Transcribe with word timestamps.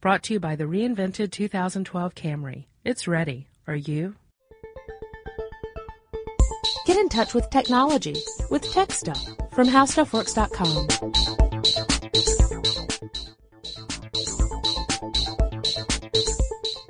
Brought 0.00 0.22
to 0.24 0.34
you 0.34 0.40
by 0.40 0.54
the 0.54 0.62
reinvented 0.62 1.32
2012 1.32 2.14
Camry. 2.14 2.66
It's 2.84 3.08
ready. 3.08 3.48
Are 3.66 3.74
you? 3.74 4.14
Get 6.86 6.96
in 6.96 7.08
touch 7.08 7.34
with 7.34 7.50
technology 7.50 8.14
with 8.48 8.62
Tech 8.72 8.92
Stuff 8.92 9.20
from 9.52 9.66
HowStuffWorks.com. 9.66 10.86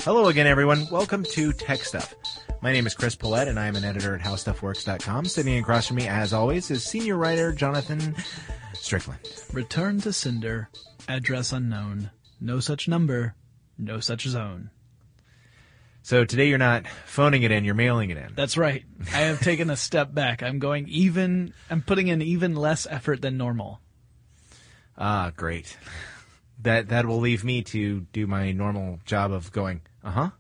Hello 0.03 0.29
again, 0.29 0.47
everyone. 0.47 0.87
Welcome 0.91 1.25
to 1.31 1.55
Tech 1.55 1.81
Stuff. 1.81 2.15
My 2.61 2.73
name 2.73 2.87
is 2.87 2.93
Chris 2.93 3.17
Pollette, 3.17 3.49
and 3.49 3.59
I 3.59 3.69
am 3.69 3.77
an 3.77 3.85
editor 3.85 4.15
at 4.17 4.21
HowStuffWorks.com. 4.21 5.25
Sitting 5.25 5.59
across 5.59 5.87
from 5.87 5.97
me, 5.97 6.07
as 6.07 6.35
always, 6.35 6.71
is 6.71 6.85
senior 6.85 7.17
writer 7.17 7.53
Jonathan 7.53 8.15
Strickland. 8.75 9.21
Return 9.55 9.99
to 10.03 10.13
sender. 10.13 10.69
Address 11.09 11.53
unknown. 11.53 12.11
No 12.41 12.61
such 12.61 12.89
number. 12.89 13.35
No 13.77 14.01
such 14.01 14.27
zone. 14.27 14.71
So 16.03 16.25
today 16.25 16.49
you're 16.49 16.59
not 16.59 16.87
phoning 16.87 17.43
it 17.43 17.51
in, 17.51 17.65
you're 17.65 17.75
mailing 17.75 18.11
it 18.11 18.17
in. 18.17 18.33
That's 18.35 18.57
right. 18.57 18.85
I 19.13 19.19
have 19.21 19.41
taken 19.41 19.69
a 19.69 19.77
step 19.77 20.15
back. 20.15 20.43
I'm 20.43 20.59
going 20.59 20.89
even, 20.89 21.53
I'm 21.69 21.83
putting 21.83 22.09
in 22.09 22.23
even 22.23 22.57
less 22.57 22.87
effort 22.89 23.21
than 23.21 23.37
normal. 23.37 23.81
Ah, 24.97 25.33
great. 25.37 25.77
That 26.63 26.89
that 26.89 27.07
will 27.07 27.21
leave 27.21 27.45
me 27.45 27.63
to 27.63 28.01
do 28.13 28.27
my 28.27 28.53
normal 28.53 29.01
job 29.05 29.33
of 29.33 29.53
going, 29.53 29.83
uh 30.03 30.11
huh, 30.11 30.31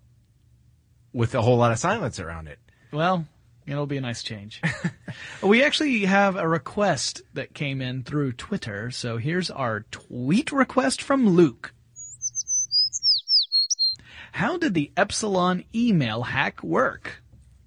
with 1.12 1.34
a 1.34 1.42
whole 1.42 1.59
lot 1.59 1.70
of 1.70 1.78
silence 1.78 2.19
around 2.19 2.48
it. 2.48 2.59
Well, 2.91 3.27
it'll 3.67 3.87
be 3.87 3.98
a 3.98 4.01
nice 4.01 4.23
change. 4.23 4.61
we 5.42 5.62
actually 5.62 6.06
have 6.06 6.34
a 6.37 6.48
request 6.48 7.23
that 7.34 7.55
came 7.55 7.80
in 7.80 8.03
through 8.03 8.33
Twitter. 8.33 8.91
So 8.91 9.17
here's 9.19 9.51
our 9.51 9.80
tweet 9.91 10.51
request 10.51 11.03
from 11.03 11.28
Luke. 11.28 11.73
How 14.38 14.56
did 14.56 14.73
the 14.73 14.92
Epsilon 14.97 15.65
email 15.74 16.23
hack 16.23 16.62
work? 16.62 17.25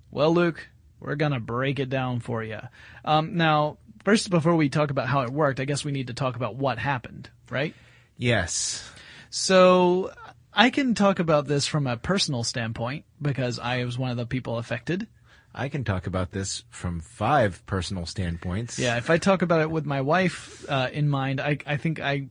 Well, 0.09 0.33
Luke, 0.33 0.69
we're 1.02 1.16
gonna 1.16 1.41
break 1.41 1.80
it 1.80 1.89
down 1.89 2.22
for 2.22 2.41
you. 2.41 2.59
Um, 3.03 3.36
now, 3.36 3.77
first, 4.05 4.30
before 4.30 4.55
we 4.55 4.69
talk 4.69 4.89
about 4.89 5.09
how 5.09 5.23
it 5.23 5.31
worked, 5.31 5.59
I 5.59 5.66
guess 5.66 5.83
we 5.83 5.92
need 5.92 6.08
to 6.08 6.14
talk 6.14 6.38
about 6.38 6.55
what 6.55 6.77
happened, 6.77 7.30
right? 7.49 7.75
Yes. 8.16 8.89
So 9.30 10.14
I 10.53 10.69
can 10.69 10.95
talk 10.95 11.19
about 11.19 11.45
this 11.45 11.67
from 11.67 11.88
a 11.88 11.97
personal 11.97 12.45
standpoint 12.45 13.03
because 13.22 13.59
I 13.59 13.83
was 13.83 13.99
one 13.99 14.11
of 14.11 14.16
the 14.16 14.25
people 14.25 14.58
affected. 14.58 15.08
I 15.53 15.67
can 15.67 15.83
talk 15.83 16.08
about 16.08 16.31
this 16.31 16.64
from 16.69 17.02
five 17.02 17.66
personal 17.66 18.05
standpoints. 18.05 18.80
Yeah, 18.80 18.95
if 18.95 19.09
I 19.09 19.17
talk 19.17 19.42
about 19.42 19.59
it 19.59 19.69
with 19.69 19.86
my 19.86 19.99
wife 19.99 20.64
uh, 20.69 20.88
in 20.94 21.09
mind, 21.09 21.42
I, 21.42 21.58
I 21.67 21.75
think 21.75 21.99
I 21.99 22.30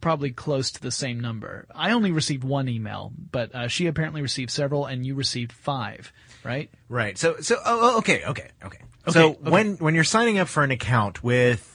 probably 0.00 0.30
close 0.30 0.70
to 0.72 0.80
the 0.82 0.90
same 0.90 1.20
number. 1.20 1.66
I 1.74 1.92
only 1.92 2.10
received 2.12 2.44
one 2.44 2.68
email, 2.68 3.12
but 3.30 3.54
uh, 3.54 3.68
she 3.68 3.86
apparently 3.86 4.22
received 4.22 4.50
several, 4.50 4.86
and 4.86 5.04
you 5.06 5.14
received 5.14 5.52
five, 5.52 6.12
right? 6.44 6.70
Right. 6.88 7.16
So 7.18 7.36
so 7.40 7.56
oh, 7.64 7.94
oh, 7.94 7.98
okay 7.98 8.24
okay 8.24 8.50
okay. 8.64 8.78
So 9.08 9.30
okay. 9.30 9.50
when 9.50 9.76
when 9.76 9.94
you're 9.94 10.04
signing 10.04 10.38
up 10.38 10.48
for 10.48 10.62
an 10.62 10.70
account 10.70 11.22
with 11.24 11.74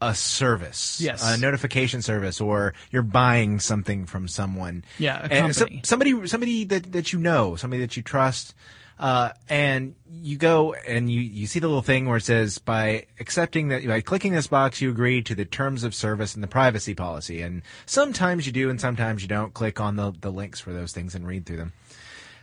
a 0.00 0.14
service, 0.14 1.00
Yes. 1.00 1.22
a 1.28 1.40
notification 1.40 2.02
service, 2.02 2.40
or 2.40 2.74
you're 2.90 3.02
buying 3.02 3.58
something 3.60 4.06
from 4.06 4.28
someone, 4.28 4.84
Yeah, 4.98 5.18
a 5.26 5.32
and 5.32 5.54
so- 5.56 5.66
somebody 5.82 6.26
somebody 6.26 6.64
that 6.64 6.92
that 6.92 7.12
you 7.12 7.18
know, 7.18 7.56
somebody 7.56 7.80
that 7.82 7.96
you 7.96 8.02
trust. 8.02 8.54
Uh, 8.98 9.30
and 9.48 9.94
you 10.10 10.36
go 10.36 10.74
and 10.74 11.10
you, 11.10 11.20
you 11.20 11.46
see 11.46 11.60
the 11.60 11.68
little 11.68 11.82
thing 11.82 12.06
where 12.06 12.16
it 12.16 12.24
says 12.24 12.58
by 12.58 13.06
accepting 13.20 13.68
that 13.68 13.86
by 13.86 14.00
clicking 14.00 14.32
this 14.32 14.48
box 14.48 14.80
you 14.80 14.90
agree 14.90 15.22
to 15.22 15.34
the 15.34 15.44
terms 15.44 15.84
of 15.84 15.94
service 15.94 16.34
and 16.34 16.42
the 16.42 16.48
privacy 16.48 16.94
policy. 16.94 17.40
And 17.42 17.62
sometimes 17.86 18.46
you 18.46 18.52
do 18.52 18.70
and 18.70 18.80
sometimes 18.80 19.22
you 19.22 19.28
don't. 19.28 19.54
Click 19.54 19.80
on 19.80 19.96
the, 19.96 20.12
the 20.20 20.32
links 20.32 20.60
for 20.60 20.72
those 20.72 20.92
things 20.92 21.14
and 21.14 21.26
read 21.26 21.46
through 21.46 21.58
them. 21.58 21.72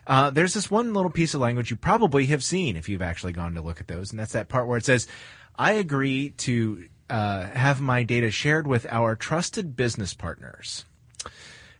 Uh, 0.08 0.30
there's 0.30 0.54
this 0.54 0.70
one 0.70 0.94
little 0.94 1.12
piece 1.12 1.34
of 1.34 1.42
language 1.42 1.72
you 1.72 1.76
probably 1.76 2.28
have 2.28 2.44
seen 2.44 2.76
if 2.76 2.88
you've 2.88 3.02
actually 3.02 3.34
gone 3.34 3.56
to 3.56 3.62
look 3.62 3.82
at 3.82 3.88
those, 3.88 4.12
and 4.12 4.20
that's 4.20 4.34
that 4.34 4.50
part 4.50 4.68
where 4.68 4.78
it 4.78 4.86
says, 4.86 5.08
"I 5.56 5.74
agree 5.74 6.30
to 6.30 6.86
uh, 7.10 7.48
have 7.48 7.82
my 7.82 8.04
data 8.04 8.30
shared 8.30 8.68
with 8.68 8.86
our 8.90 9.16
trusted 9.16 9.76
business 9.76 10.14
partners." 10.14 10.86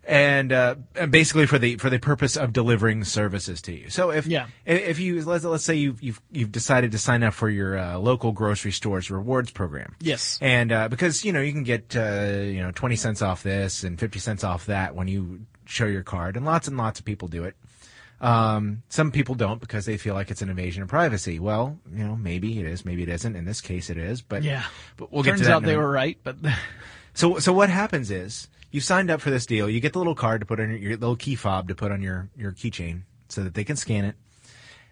And 0.08 0.54
uh, 0.54 0.76
basically 1.10 1.48
for 1.48 1.58
the 1.58 1.78
for 1.78 1.90
the 1.90 1.98
purpose 1.98 2.38
of 2.38 2.54
delivering 2.54 3.04
services 3.06 3.60
to 3.64 3.74
you. 3.74 3.90
So 3.90 4.12
if 4.12 4.28
Yeah. 4.28 4.46
if- 4.64 5.00
you 5.00 5.24
let's, 5.26 5.44
let's 5.44 5.64
say 5.64 5.74
you've 5.76 6.02
you've 6.04 6.22
you've 6.32 6.52
decided 6.52 6.92
to 6.92 7.00
sign 7.00 7.24
up 7.24 7.34
for 7.34 7.50
your 7.50 7.76
uh, 7.78 7.98
local 7.98 8.32
grocery 8.32 8.72
store's 8.72 9.10
rewards 9.10 9.50
program, 9.50 9.96
Yes. 10.00 10.38
and 10.42 10.72
uh, 10.72 10.90
because 10.90 11.26
you 11.26 11.34
know 11.34 11.42
you 11.42 11.52
can 11.52 11.64
get 11.64 11.96
uh, 11.96 12.30
you 12.44 12.62
know 12.62 12.70
twenty 12.70 12.96
cents 12.96 13.24
off 13.24 13.42
this 13.42 13.84
and 13.84 14.00
fifty 14.00 14.20
cents 14.20 14.44
off 14.44 14.68
that 14.68 14.94
when 14.94 15.08
you 15.08 15.48
show 15.66 15.86
your 15.88 16.04
card, 16.04 16.38
and 16.38 16.46
lots 16.46 16.68
and 16.68 16.78
lots 16.78 17.00
of 17.00 17.06
people 17.06 17.28
do 17.28 17.44
it. 17.44 17.56
Um, 18.22 18.84
some 18.90 19.12
people 19.12 19.34
don't 19.34 19.60
because 19.60 19.86
they 19.86 19.98
feel 19.98 20.14
like 20.14 20.30
it's 20.30 20.42
an 20.44 20.50
invasion 20.50 20.84
of 20.84 20.88
privacy. 20.90 21.40
Well, 21.40 21.80
you 21.92 22.04
know, 22.06 22.16
maybe 22.16 22.60
it 22.60 22.66
is, 22.68 22.86
maybe 22.86 23.02
it 23.04 23.10
isn't. 23.10 23.36
In 23.36 23.46
this 23.46 23.60
case, 23.60 23.90
it 23.90 23.98
is. 23.98 24.22
But 24.22 24.44
Yeah. 24.44 24.64
but 24.98 25.12
we'll 25.12 25.24
Turns 25.24 25.40
get 25.42 25.46
to 25.46 25.50
that. 25.50 25.56
out 25.56 25.64
they 25.64 25.76
were 25.78 25.90
right, 25.90 26.18
but 26.24 26.38
So 27.16 27.40
so 27.40 27.52
what 27.54 27.70
happens 27.70 28.12
is 28.12 28.48
you 28.76 28.82
signed 28.82 29.10
up 29.10 29.22
for 29.22 29.30
this 29.32 29.46
deal. 29.46 29.70
You 29.70 29.80
get 29.80 29.94
the 29.94 30.00
little 30.00 30.16
card 30.16 30.42
to 30.42 30.46
put 30.46 30.60
on 30.60 30.70
your, 30.70 30.78
your 30.78 30.92
little 30.98 31.16
key 31.16 31.36
fob 31.36 31.70
to 31.70 31.76
put 31.76 31.92
on 31.92 32.02
your 32.02 32.30
your 32.38 32.52
keychain 32.52 33.04
so 33.30 33.44
that 33.44 33.54
they 33.54 33.64
can 33.64 33.76
scan 33.78 34.06
it. 34.06 34.16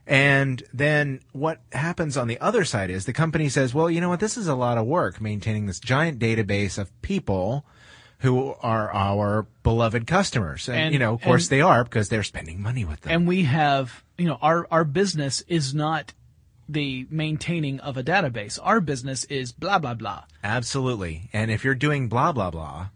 And 0.06 0.64
then 0.74 1.22
what 1.32 1.62
happens 1.72 2.18
on 2.18 2.28
the 2.28 2.40
other 2.40 2.66
side 2.66 2.90
is 2.90 3.06
the 3.06 3.14
company 3.14 3.48
says, 3.50 3.74
well, 3.74 3.90
you 3.90 4.02
know 4.02 4.10
what? 4.10 4.20
This 4.20 4.38
is 4.38 4.48
a 4.48 4.56
lot 4.56 4.78
of 4.78 4.86
work 4.86 5.22
maintaining 5.22 5.66
this 5.66 5.80
giant 5.80 6.20
database 6.20 6.78
of 6.78 6.90
people 7.02 7.66
who 8.20 8.54
are 8.62 8.92
our 8.94 9.48
beloved 9.64 10.08
customers. 10.08 10.68
And, 10.68 10.78
And- 10.78 10.94
you 10.94 11.00
know, 11.00 11.14
of 11.14 11.22
course 11.22 11.46
and- 11.46 11.52
they 11.52 11.62
are 11.62 11.84
because 11.84 12.10
they're 12.10 12.24
spending 12.24 12.62
money 12.62 12.84
with 12.86 13.02
them. 13.02 13.12
and 13.14 13.28
we 13.28 13.44
have 13.44 14.04
you 14.18 14.26
know 14.26 14.38
our 14.42 14.68
our 14.72 14.84
business 14.86 15.42
is 15.48 15.74
not 15.74 16.14
the 16.70 17.06
maintaining 17.10 17.80
of 17.82 17.98
a 17.98 18.04
database. 18.04 18.58
Our 18.62 18.80
business 18.82 19.24
is 19.26 19.52
blah 19.52 19.80
blah 19.80 19.94
blah. 19.96 20.24
Absolutely. 20.44 21.30
And 21.34 21.52
if 21.52 21.64
you're 21.64 21.76
doing 21.76 22.08
blah 22.10 22.32
blah 22.32 22.52
blah, 22.52 22.88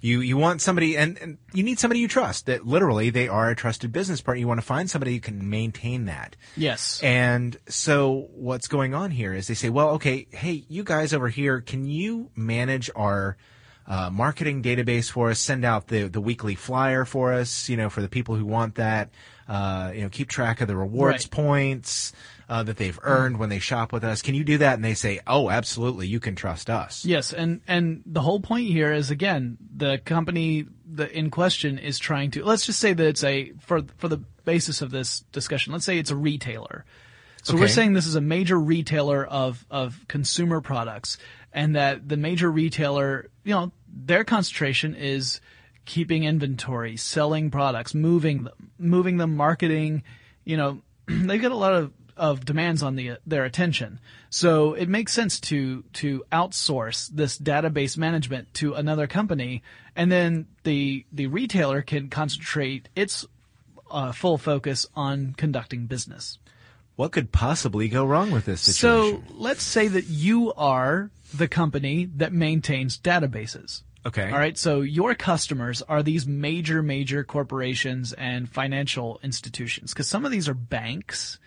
you 0.00 0.20
you 0.20 0.36
want 0.36 0.60
somebody 0.62 0.96
and, 0.96 1.18
and 1.18 1.38
you 1.52 1.62
need 1.62 1.78
somebody 1.78 2.00
you 2.00 2.08
trust. 2.08 2.46
That 2.46 2.66
literally 2.66 3.10
they 3.10 3.26
are 3.28 3.50
a 3.50 3.56
trusted 3.56 3.92
business 3.92 4.20
partner. 4.20 4.40
You 4.40 4.48
want 4.48 4.60
to 4.60 4.66
find 4.66 4.88
somebody 4.88 5.14
who 5.14 5.20
can 5.20 5.50
maintain 5.50 6.04
that. 6.04 6.36
Yes. 6.56 7.00
And 7.02 7.56
so 7.68 8.28
what's 8.34 8.68
going 8.68 8.94
on 8.94 9.10
here 9.10 9.34
is 9.34 9.48
they 9.48 9.54
say, 9.54 9.70
well, 9.70 9.90
okay, 9.90 10.26
hey, 10.30 10.64
you 10.68 10.84
guys 10.84 11.12
over 11.12 11.28
here, 11.28 11.60
can 11.60 11.84
you 11.84 12.30
manage 12.36 12.90
our 12.94 13.36
uh, 13.88 14.10
marketing 14.10 14.62
database 14.62 15.10
for 15.10 15.30
us? 15.30 15.40
Send 15.40 15.64
out 15.64 15.88
the 15.88 16.04
the 16.08 16.20
weekly 16.20 16.54
flyer 16.54 17.04
for 17.04 17.32
us, 17.32 17.68
you 17.68 17.76
know, 17.76 17.90
for 17.90 18.00
the 18.02 18.08
people 18.08 18.36
who 18.36 18.44
want 18.46 18.76
that. 18.76 19.10
Uh, 19.48 19.92
you 19.94 20.02
know, 20.02 20.10
keep 20.10 20.28
track 20.28 20.60
of 20.60 20.68
the 20.68 20.76
rewards 20.76 21.24
Right. 21.24 21.30
points 21.30 22.12
uh, 22.48 22.62
that 22.62 22.76
they've 22.76 22.98
earned 23.02 23.38
when 23.38 23.50
they 23.50 23.58
shop 23.58 23.92
with 23.92 24.02
us. 24.04 24.22
Can 24.22 24.34
you 24.34 24.42
do 24.42 24.58
that? 24.58 24.74
And 24.74 24.84
they 24.84 24.94
say, 24.94 25.20
oh, 25.26 25.50
absolutely, 25.50 26.06
you 26.06 26.18
can 26.18 26.34
trust 26.34 26.70
us. 26.70 27.04
Yes, 27.04 27.32
and 27.32 27.60
and 27.68 28.02
the 28.06 28.22
whole 28.22 28.40
point 28.40 28.68
here 28.68 28.92
is 28.92 29.10
again 29.10 29.58
the 29.76 29.98
company 29.98 30.66
the 30.90 31.10
in 31.16 31.30
question 31.30 31.78
is 31.78 31.98
trying 31.98 32.30
to 32.32 32.44
let's 32.44 32.64
just 32.64 32.80
say 32.80 32.92
that 32.92 33.06
it's 33.06 33.24
a 33.24 33.52
for 33.60 33.82
for 33.98 34.08
the 34.08 34.18
basis 34.44 34.80
of 34.80 34.90
this 34.90 35.20
discussion. 35.32 35.72
Let's 35.72 35.84
say 35.84 35.98
it's 35.98 36.10
a 36.10 36.16
retailer. 36.16 36.84
So 37.42 37.56
we're 37.56 37.68
saying 37.68 37.92
this 37.92 38.06
is 38.06 38.16
a 38.16 38.20
major 38.20 38.58
retailer 38.58 39.24
of 39.24 39.64
of 39.70 40.04
consumer 40.08 40.60
products, 40.60 41.18
and 41.52 41.76
that 41.76 42.08
the 42.08 42.16
major 42.16 42.50
retailer, 42.50 43.30
you 43.44 43.54
know, 43.54 43.72
their 43.88 44.24
concentration 44.24 44.94
is 44.94 45.40
keeping 45.84 46.24
inventory, 46.24 46.96
selling 46.96 47.50
products, 47.50 47.94
moving 47.94 48.44
them, 48.44 48.70
moving 48.78 49.16
them, 49.16 49.36
marketing. 49.36 50.02
You 50.44 50.56
know, 50.56 50.82
they've 51.06 51.40
got 51.40 51.52
a 51.52 51.56
lot 51.56 51.72
of 51.72 51.92
of 52.18 52.44
demands 52.44 52.82
on 52.82 52.96
the 52.96 53.18
their 53.26 53.44
attention. 53.44 54.00
So 54.30 54.74
it 54.74 54.88
makes 54.88 55.12
sense 55.12 55.40
to 55.40 55.84
to 55.94 56.24
outsource 56.30 57.08
this 57.08 57.38
database 57.38 57.96
management 57.96 58.52
to 58.54 58.74
another 58.74 59.06
company, 59.06 59.62
and 59.96 60.12
then 60.12 60.46
the 60.64 61.06
the 61.12 61.28
retailer 61.28 61.82
can 61.82 62.08
concentrate 62.10 62.88
its 62.94 63.24
uh, 63.90 64.12
full 64.12 64.38
focus 64.38 64.86
on 64.94 65.34
conducting 65.36 65.86
business. 65.86 66.38
What 66.96 67.12
could 67.12 67.30
possibly 67.30 67.88
go 67.88 68.04
wrong 68.04 68.32
with 68.32 68.44
this 68.44 68.76
So 68.76 69.22
let's 69.30 69.62
say 69.62 69.86
that 69.86 70.06
you 70.06 70.52
are 70.54 71.10
the 71.32 71.46
company 71.46 72.06
that 72.16 72.32
maintains 72.32 72.98
databases. 72.98 73.82
okay. 74.04 74.30
All 74.30 74.38
right. 74.38 74.58
So 74.58 74.80
your 74.80 75.14
customers 75.14 75.80
are 75.82 76.02
these 76.02 76.26
major, 76.26 76.82
major 76.82 77.22
corporations 77.22 78.12
and 78.14 78.48
financial 78.48 79.20
institutions 79.22 79.92
because 79.92 80.08
some 80.08 80.24
of 80.24 80.32
these 80.32 80.48
are 80.48 80.54
banks. 80.54 81.38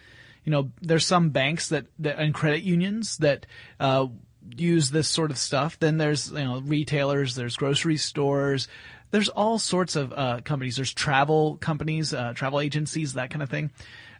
You 0.43 0.51
know, 0.51 0.71
there's 0.81 1.05
some 1.05 1.29
banks 1.29 1.69
that, 1.69 1.85
that 1.99 2.19
and 2.19 2.33
credit 2.33 2.63
unions 2.63 3.17
that, 3.17 3.45
uh, 3.79 4.07
use 4.55 4.89
this 4.89 5.07
sort 5.07 5.31
of 5.31 5.37
stuff. 5.37 5.79
Then 5.79 5.97
there's, 5.97 6.31
you 6.31 6.43
know, 6.43 6.61
retailers, 6.61 7.35
there's 7.35 7.55
grocery 7.55 7.97
stores, 7.97 8.67
there's 9.11 9.29
all 9.29 9.59
sorts 9.59 9.95
of, 9.95 10.13
uh, 10.13 10.41
companies. 10.43 10.77
There's 10.77 10.93
travel 10.93 11.57
companies, 11.57 12.13
uh, 12.13 12.33
travel 12.33 12.59
agencies, 12.59 13.13
that 13.13 13.29
kind 13.29 13.43
of 13.43 13.49
thing. 13.49 13.71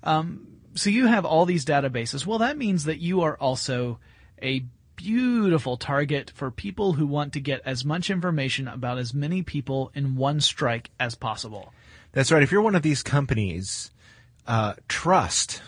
Um, 0.04 0.48
so 0.76 0.90
you 0.90 1.08
have 1.08 1.26
all 1.26 1.46
these 1.46 1.66
databases. 1.66 2.26
Well, 2.26 2.40
that 2.40 2.58
means 2.58 2.86
that 2.86 3.00
you 3.00 3.22
are 3.22 3.36
also 3.38 4.00
a 4.42 4.64
beautiful 4.96 5.78
target 5.78 6.32
for 6.36 6.52
people 6.52 6.94
who 6.94 7.08
want 7.08 7.34
to 7.34 7.40
get 7.40 7.62
as 7.66 7.84
much 7.84 8.10
information 8.10 8.68
about 8.68 9.00
as 9.00 9.14
many 9.14 9.42
people 9.42 9.92
in 9.96 10.16
one 10.16 10.40
strike 10.40 10.92
as 11.00 11.16
possible. 11.16 11.74
That's 12.12 12.32
right. 12.32 12.44
If 12.44 12.52
you're 12.52 12.62
one 12.62 12.76
of 12.76 12.84
these 12.84 13.02
companies, 13.02 13.92
uh, 14.46 14.76
trust 14.88 15.62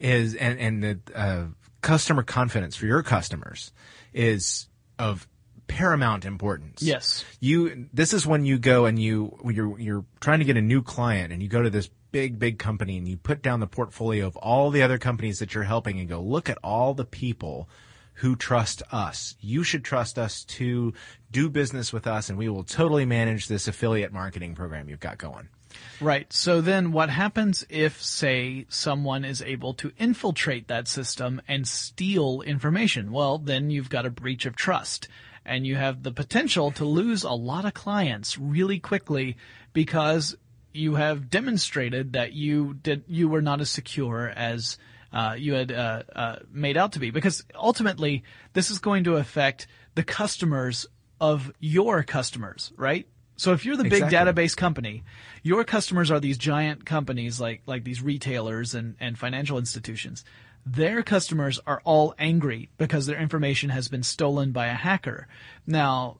is 0.00 0.34
and 0.34 0.58
and 0.58 0.82
the 0.82 0.98
uh, 1.14 1.44
customer 1.82 2.22
confidence 2.22 2.74
for 2.74 2.86
your 2.86 3.02
customers 3.02 3.72
is 4.12 4.68
of 4.98 5.28
paramount 5.66 6.24
importance. 6.24 6.82
Yes. 6.82 7.24
You 7.38 7.88
this 7.92 8.12
is 8.12 8.26
when 8.26 8.44
you 8.44 8.58
go 8.58 8.86
and 8.86 8.98
you 8.98 9.38
you're 9.44 9.78
you're 9.78 10.04
trying 10.20 10.40
to 10.40 10.44
get 10.44 10.56
a 10.56 10.62
new 10.62 10.82
client 10.82 11.32
and 11.32 11.42
you 11.42 11.48
go 11.48 11.62
to 11.62 11.70
this 11.70 11.88
big 12.10 12.38
big 12.38 12.58
company 12.58 12.98
and 12.98 13.06
you 13.06 13.16
put 13.16 13.40
down 13.40 13.60
the 13.60 13.68
portfolio 13.68 14.26
of 14.26 14.36
all 14.36 14.70
the 14.70 14.82
other 14.82 14.98
companies 14.98 15.38
that 15.38 15.54
you're 15.54 15.64
helping 15.64 16.00
and 16.00 16.08
go 16.08 16.20
look 16.20 16.48
at 16.48 16.58
all 16.64 16.92
the 16.94 17.04
people 17.04 17.68
who 18.14 18.34
trust 18.34 18.82
us. 18.90 19.36
You 19.40 19.62
should 19.62 19.84
trust 19.84 20.18
us 20.18 20.44
to 20.44 20.92
do 21.30 21.48
business 21.48 21.92
with 21.92 22.06
us 22.06 22.28
and 22.28 22.36
we 22.36 22.48
will 22.48 22.64
totally 22.64 23.06
manage 23.06 23.46
this 23.46 23.68
affiliate 23.68 24.12
marketing 24.12 24.54
program 24.54 24.88
you've 24.88 25.00
got 25.00 25.18
going. 25.18 25.48
Right. 26.00 26.32
So 26.32 26.60
then 26.60 26.92
what 26.92 27.10
happens 27.10 27.64
if, 27.68 28.02
say, 28.02 28.66
someone 28.68 29.24
is 29.24 29.42
able 29.42 29.74
to 29.74 29.92
infiltrate 29.98 30.68
that 30.68 30.88
system 30.88 31.42
and 31.46 31.66
steal 31.66 32.40
information? 32.42 33.12
Well, 33.12 33.38
then 33.38 33.70
you've 33.70 33.90
got 33.90 34.06
a 34.06 34.10
breach 34.10 34.46
of 34.46 34.56
trust 34.56 35.08
and 35.44 35.66
you 35.66 35.76
have 35.76 36.02
the 36.02 36.12
potential 36.12 36.70
to 36.72 36.84
lose 36.84 37.24
a 37.24 37.32
lot 37.32 37.64
of 37.64 37.74
clients 37.74 38.38
really 38.38 38.78
quickly 38.78 39.36
because 39.72 40.36
you 40.72 40.94
have 40.94 41.30
demonstrated 41.30 42.12
that 42.12 42.32
you 42.32 42.74
did, 42.74 43.04
you 43.08 43.28
were 43.28 43.42
not 43.42 43.60
as 43.60 43.70
secure 43.70 44.28
as 44.28 44.78
uh, 45.12 45.34
you 45.36 45.54
had 45.54 45.72
uh, 45.72 46.02
uh, 46.14 46.36
made 46.52 46.76
out 46.76 46.92
to 46.92 46.98
be. 46.98 47.10
Because 47.10 47.44
ultimately, 47.54 48.22
this 48.52 48.70
is 48.70 48.78
going 48.78 49.04
to 49.04 49.16
affect 49.16 49.66
the 49.94 50.04
customers 50.04 50.86
of 51.20 51.52
your 51.58 52.02
customers, 52.02 52.72
right? 52.76 53.06
So 53.40 53.54
if 53.54 53.64
you're 53.64 53.78
the 53.78 53.84
big 53.84 54.02
Exactly. 54.02 54.18
database 54.18 54.54
company, 54.54 55.02
your 55.42 55.64
customers 55.64 56.10
are 56.10 56.20
these 56.20 56.36
giant 56.36 56.84
companies 56.84 57.40
like 57.40 57.62
like 57.64 57.84
these 57.84 58.02
retailers 58.02 58.74
and, 58.74 58.96
and 59.00 59.18
financial 59.18 59.56
institutions. 59.56 60.26
Their 60.66 61.02
customers 61.02 61.58
are 61.66 61.80
all 61.86 62.14
angry 62.18 62.68
because 62.76 63.06
their 63.06 63.18
information 63.18 63.70
has 63.70 63.88
been 63.88 64.02
stolen 64.02 64.52
by 64.52 64.66
a 64.66 64.74
hacker. 64.74 65.26
Now, 65.66 66.18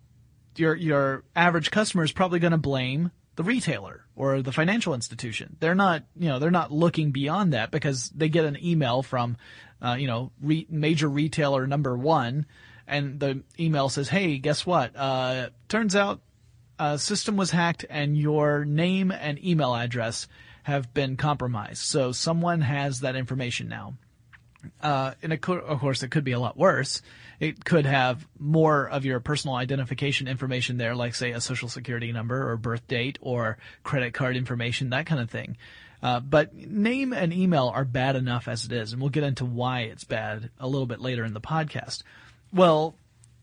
your 0.56 0.74
your 0.74 1.24
average 1.36 1.70
customer 1.70 2.04
is 2.04 2.12
probably 2.12 2.38
going 2.38 2.52
to 2.52 2.56
blame 2.56 3.10
the 3.36 3.42
retailer 3.42 4.06
or 4.16 4.40
the 4.40 4.50
financial 4.50 4.94
institution. 4.94 5.58
They're 5.60 5.74
not, 5.74 6.04
you 6.16 6.30
know, 6.30 6.38
they're 6.38 6.50
not 6.50 6.72
looking 6.72 7.10
beyond 7.10 7.52
that 7.52 7.70
because 7.70 8.08
they 8.16 8.30
get 8.30 8.46
an 8.46 8.56
email 8.64 9.02
from, 9.02 9.36
uh, 9.82 9.96
you 10.00 10.06
know, 10.06 10.32
re- 10.40 10.66
major 10.70 11.06
retailer 11.10 11.66
number 11.66 11.94
one, 11.98 12.46
and 12.86 13.20
the 13.20 13.42
email 13.58 13.90
says, 13.90 14.08
"Hey, 14.08 14.38
guess 14.38 14.64
what? 14.64 14.96
Uh, 14.96 15.50
turns 15.68 15.94
out 15.94 16.22
uh, 16.80 16.96
system 16.96 17.36
was 17.36 17.50
hacked 17.50 17.84
and 17.90 18.16
your 18.16 18.64
name 18.64 19.12
and 19.12 19.42
email 19.44 19.74
address 19.74 20.26
have 20.62 20.94
been 20.94 21.18
compromised. 21.18 21.82
So 21.82 22.10
someone 22.12 22.62
has 22.62 23.00
that 23.00 23.16
information 23.16 23.68
now. 23.68 23.94
Uh, 24.82 25.12
and 25.22 25.34
of 25.34 25.40
course, 25.40 26.02
it 26.02 26.10
could 26.10 26.24
be 26.24 26.32
a 26.32 26.40
lot 26.40 26.56
worse. 26.56 27.02
It 27.38 27.66
could 27.66 27.84
have 27.84 28.26
more 28.38 28.88
of 28.88 29.04
your 29.04 29.20
personal 29.20 29.56
identification 29.56 30.26
information 30.26 30.78
there, 30.78 30.94
like 30.94 31.14
say 31.14 31.32
a 31.32 31.40
social 31.40 31.68
security 31.68 32.12
number 32.12 32.50
or 32.50 32.56
birth 32.56 32.86
date 32.88 33.18
or 33.20 33.58
credit 33.82 34.14
card 34.14 34.36
information, 34.36 34.90
that 34.90 35.04
kind 35.04 35.20
of 35.20 35.30
thing. 35.30 35.58
Uh, 36.02 36.20
but 36.20 36.54
name 36.54 37.12
and 37.12 37.34
email 37.34 37.70
are 37.74 37.84
bad 37.84 38.16
enough 38.16 38.48
as 38.48 38.64
it 38.64 38.72
is, 38.72 38.94
and 38.94 39.02
we'll 39.02 39.10
get 39.10 39.24
into 39.24 39.44
why 39.44 39.80
it's 39.80 40.04
bad 40.04 40.48
a 40.58 40.66
little 40.66 40.86
bit 40.86 41.00
later 41.00 41.26
in 41.26 41.34
the 41.34 41.42
podcast. 41.42 42.04
Well, 42.54 42.94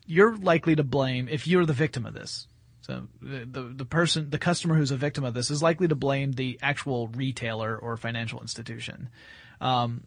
you're 0.08 0.36
likely 0.38 0.76
to 0.76 0.84
blame 0.84 1.28
if 1.30 1.46
you're 1.48 1.68
the 1.68 1.74
victim 1.74 2.08
of 2.08 2.16
this. 2.16 2.48
So 2.88 3.08
the, 3.22 3.46
the 3.46 3.62
the 3.76 3.86
person, 3.86 4.30
the 4.30 4.40
customer 4.40 4.76
who's 4.76 4.92
a 4.92 4.98
victim 4.98 5.26
of 5.26 5.34
this, 5.34 5.52
is 5.52 5.62
likely 5.62 5.90
to 5.90 5.96
blame 5.96 6.32
the 6.32 6.58
actual 6.62 7.10
retailer 7.10 7.78
or 7.78 7.98
financial 7.98 8.40
institution. 8.40 9.10
Um, 9.60 10.06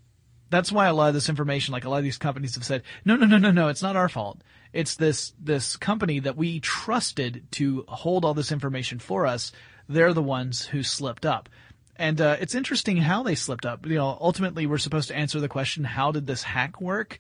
that's 0.49 0.73
why 0.73 0.87
a 0.87 0.95
lot 0.95 1.09
of 1.09 1.15
this 1.15 1.29
information, 1.29 1.73
like 1.73 1.85
a 1.85 1.91
lot 1.91 1.99
of 1.99 2.05
these 2.05 2.19
companies 2.19 2.55
have 2.55 2.65
said, 2.65 2.83
no, 3.05 3.17
no, 3.17 3.27
no, 3.27 3.39
no, 3.39 3.51
no, 3.51 3.69
it's 3.69 3.83
not 3.83 3.97
our 3.97 4.09
fault. 4.09 4.41
It's 4.73 4.97
this 4.97 5.35
this 5.39 5.77
company 5.77 6.21
that 6.21 6.39
we 6.39 6.61
trusted 6.61 7.47
to 7.53 7.85
hold 7.87 8.25
all 8.25 8.35
this 8.35 8.51
information 8.51 8.99
for 8.99 9.27
us. 9.27 9.53
They're 9.89 10.15
the 10.15 10.23
ones 10.23 10.65
who 10.65 10.83
slipped 10.83 11.27
up. 11.27 11.51
And 11.97 12.19
uh, 12.19 12.39
it's 12.41 12.55
interesting 12.55 12.97
how 12.97 13.23
they 13.23 13.35
slipped 13.35 13.67
up. 13.67 13.85
You 13.85 13.97
know, 13.97 14.17
ultimately, 14.19 14.67
we're 14.67 14.79
supposed 14.79 15.09
to 15.09 15.17
answer 15.17 15.39
the 15.39 15.49
question: 15.49 15.85
How 15.85 16.13
did 16.13 16.27
this 16.27 16.43
hack 16.43 16.81
work? 16.81 17.19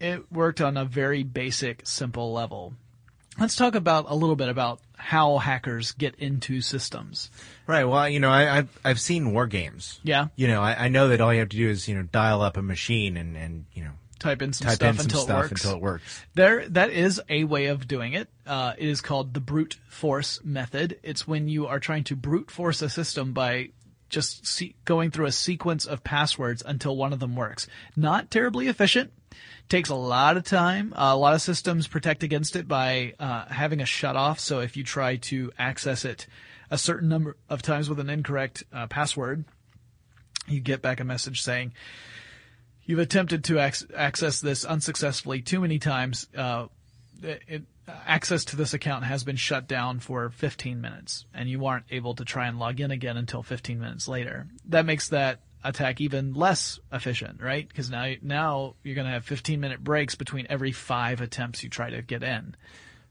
It 0.00 0.32
worked 0.32 0.62
on 0.62 0.78
a 0.78 0.84
very 0.86 1.24
basic, 1.24 1.86
simple 1.86 2.32
level. 2.32 2.74
Let's 3.38 3.56
talk 3.56 3.74
about 3.74 4.06
a 4.08 4.14
little 4.14 4.36
bit 4.36 4.48
about 4.48 4.80
how 4.96 5.38
hackers 5.38 5.92
get 5.92 6.14
into 6.16 6.60
systems. 6.60 7.30
Right. 7.66 7.84
Well, 7.84 8.08
you 8.08 8.20
know, 8.20 8.30
I, 8.30 8.58
I've 8.58 8.80
I've 8.84 9.00
seen 9.00 9.32
war 9.32 9.46
games. 9.46 10.00
Yeah. 10.02 10.28
You 10.36 10.48
know, 10.48 10.62
I, 10.62 10.86
I 10.86 10.88
know 10.88 11.08
that 11.08 11.20
all 11.20 11.32
you 11.32 11.40
have 11.40 11.50
to 11.50 11.56
do 11.56 11.68
is 11.68 11.86
you 11.86 11.94
know 11.94 12.02
dial 12.02 12.40
up 12.42 12.56
a 12.56 12.62
machine 12.62 13.16
and 13.16 13.36
and 13.36 13.66
you 13.72 13.84
know 13.84 13.92
Type 14.18 14.40
in 14.40 14.54
some 14.54 14.66
type 14.66 14.76
stuff 14.76 14.90
in 14.90 14.96
some 14.96 15.04
until 15.04 15.20
stuff 15.20 15.36
it 15.36 15.40
works. 15.40 15.50
until 15.64 15.76
it 15.76 15.82
works. 15.82 16.24
There, 16.34 16.68
that 16.70 16.90
is 16.90 17.20
a 17.28 17.44
way 17.44 17.66
of 17.66 17.86
doing 17.86 18.14
it. 18.14 18.28
Uh, 18.46 18.72
it 18.78 18.88
is 18.88 19.02
called 19.02 19.34
the 19.34 19.40
brute 19.40 19.76
force 19.88 20.40
method. 20.42 20.98
It's 21.02 21.28
when 21.28 21.48
you 21.48 21.66
are 21.66 21.78
trying 21.78 22.04
to 22.04 22.16
brute 22.16 22.50
force 22.50 22.80
a 22.80 22.88
system 22.88 23.34
by 23.34 23.70
just 24.08 24.46
se- 24.46 24.74
going 24.86 25.10
through 25.10 25.26
a 25.26 25.32
sequence 25.32 25.84
of 25.84 26.02
passwords 26.02 26.62
until 26.64 26.96
one 26.96 27.12
of 27.12 27.20
them 27.20 27.36
works. 27.36 27.66
Not 27.94 28.30
terribly 28.30 28.68
efficient. 28.68 29.12
Takes 29.68 29.88
a 29.88 29.94
lot 29.94 30.36
of 30.36 30.44
time. 30.44 30.92
Uh, 30.94 31.10
a 31.12 31.16
lot 31.16 31.34
of 31.34 31.42
systems 31.42 31.88
protect 31.88 32.22
against 32.22 32.54
it 32.56 32.68
by 32.68 33.14
uh, 33.18 33.46
having 33.46 33.80
a 33.80 33.86
shut 33.86 34.16
off. 34.16 34.38
So 34.38 34.60
if 34.60 34.76
you 34.76 34.84
try 34.84 35.16
to 35.16 35.52
access 35.58 36.04
it 36.04 36.26
a 36.70 36.78
certain 36.78 37.08
number 37.08 37.36
of 37.48 37.62
times 37.62 37.88
with 37.88 37.98
an 37.98 38.08
incorrect 38.10 38.64
uh, 38.72 38.86
password, 38.86 39.44
you 40.46 40.60
get 40.60 40.82
back 40.82 41.00
a 41.00 41.04
message 41.04 41.42
saying, 41.42 41.72
you've 42.84 43.00
attempted 43.00 43.44
to 43.44 43.58
ac- 43.58 43.86
access 43.94 44.40
this 44.40 44.64
unsuccessfully 44.64 45.42
too 45.42 45.60
many 45.60 45.78
times. 45.78 46.28
Uh, 46.36 46.66
it- 47.22 47.64
access 48.06 48.44
to 48.46 48.56
this 48.56 48.74
account 48.74 49.04
has 49.04 49.24
been 49.24 49.36
shut 49.36 49.68
down 49.68 50.00
for 50.00 50.30
15 50.30 50.80
minutes, 50.80 51.24
and 51.32 51.48
you 51.48 51.66
aren't 51.66 51.84
able 51.90 52.14
to 52.14 52.24
try 52.24 52.48
and 52.48 52.58
log 52.58 52.80
in 52.80 52.90
again 52.90 53.16
until 53.16 53.42
15 53.42 53.78
minutes 53.78 54.08
later. 54.08 54.46
That 54.68 54.86
makes 54.86 55.08
that 55.10 55.40
attack 55.68 56.00
even 56.00 56.34
less 56.34 56.78
efficient, 56.92 57.40
right? 57.42 57.66
Because 57.68 57.90
now 57.90 58.12
now 58.22 58.74
you're 58.82 58.94
going 58.94 59.06
to 59.06 59.12
have 59.12 59.24
15 59.24 59.60
minute 59.60 59.82
breaks 59.82 60.14
between 60.14 60.46
every 60.48 60.72
five 60.72 61.20
attempts 61.20 61.62
you 61.62 61.68
try 61.68 61.90
to 61.90 62.02
get 62.02 62.22
in. 62.22 62.54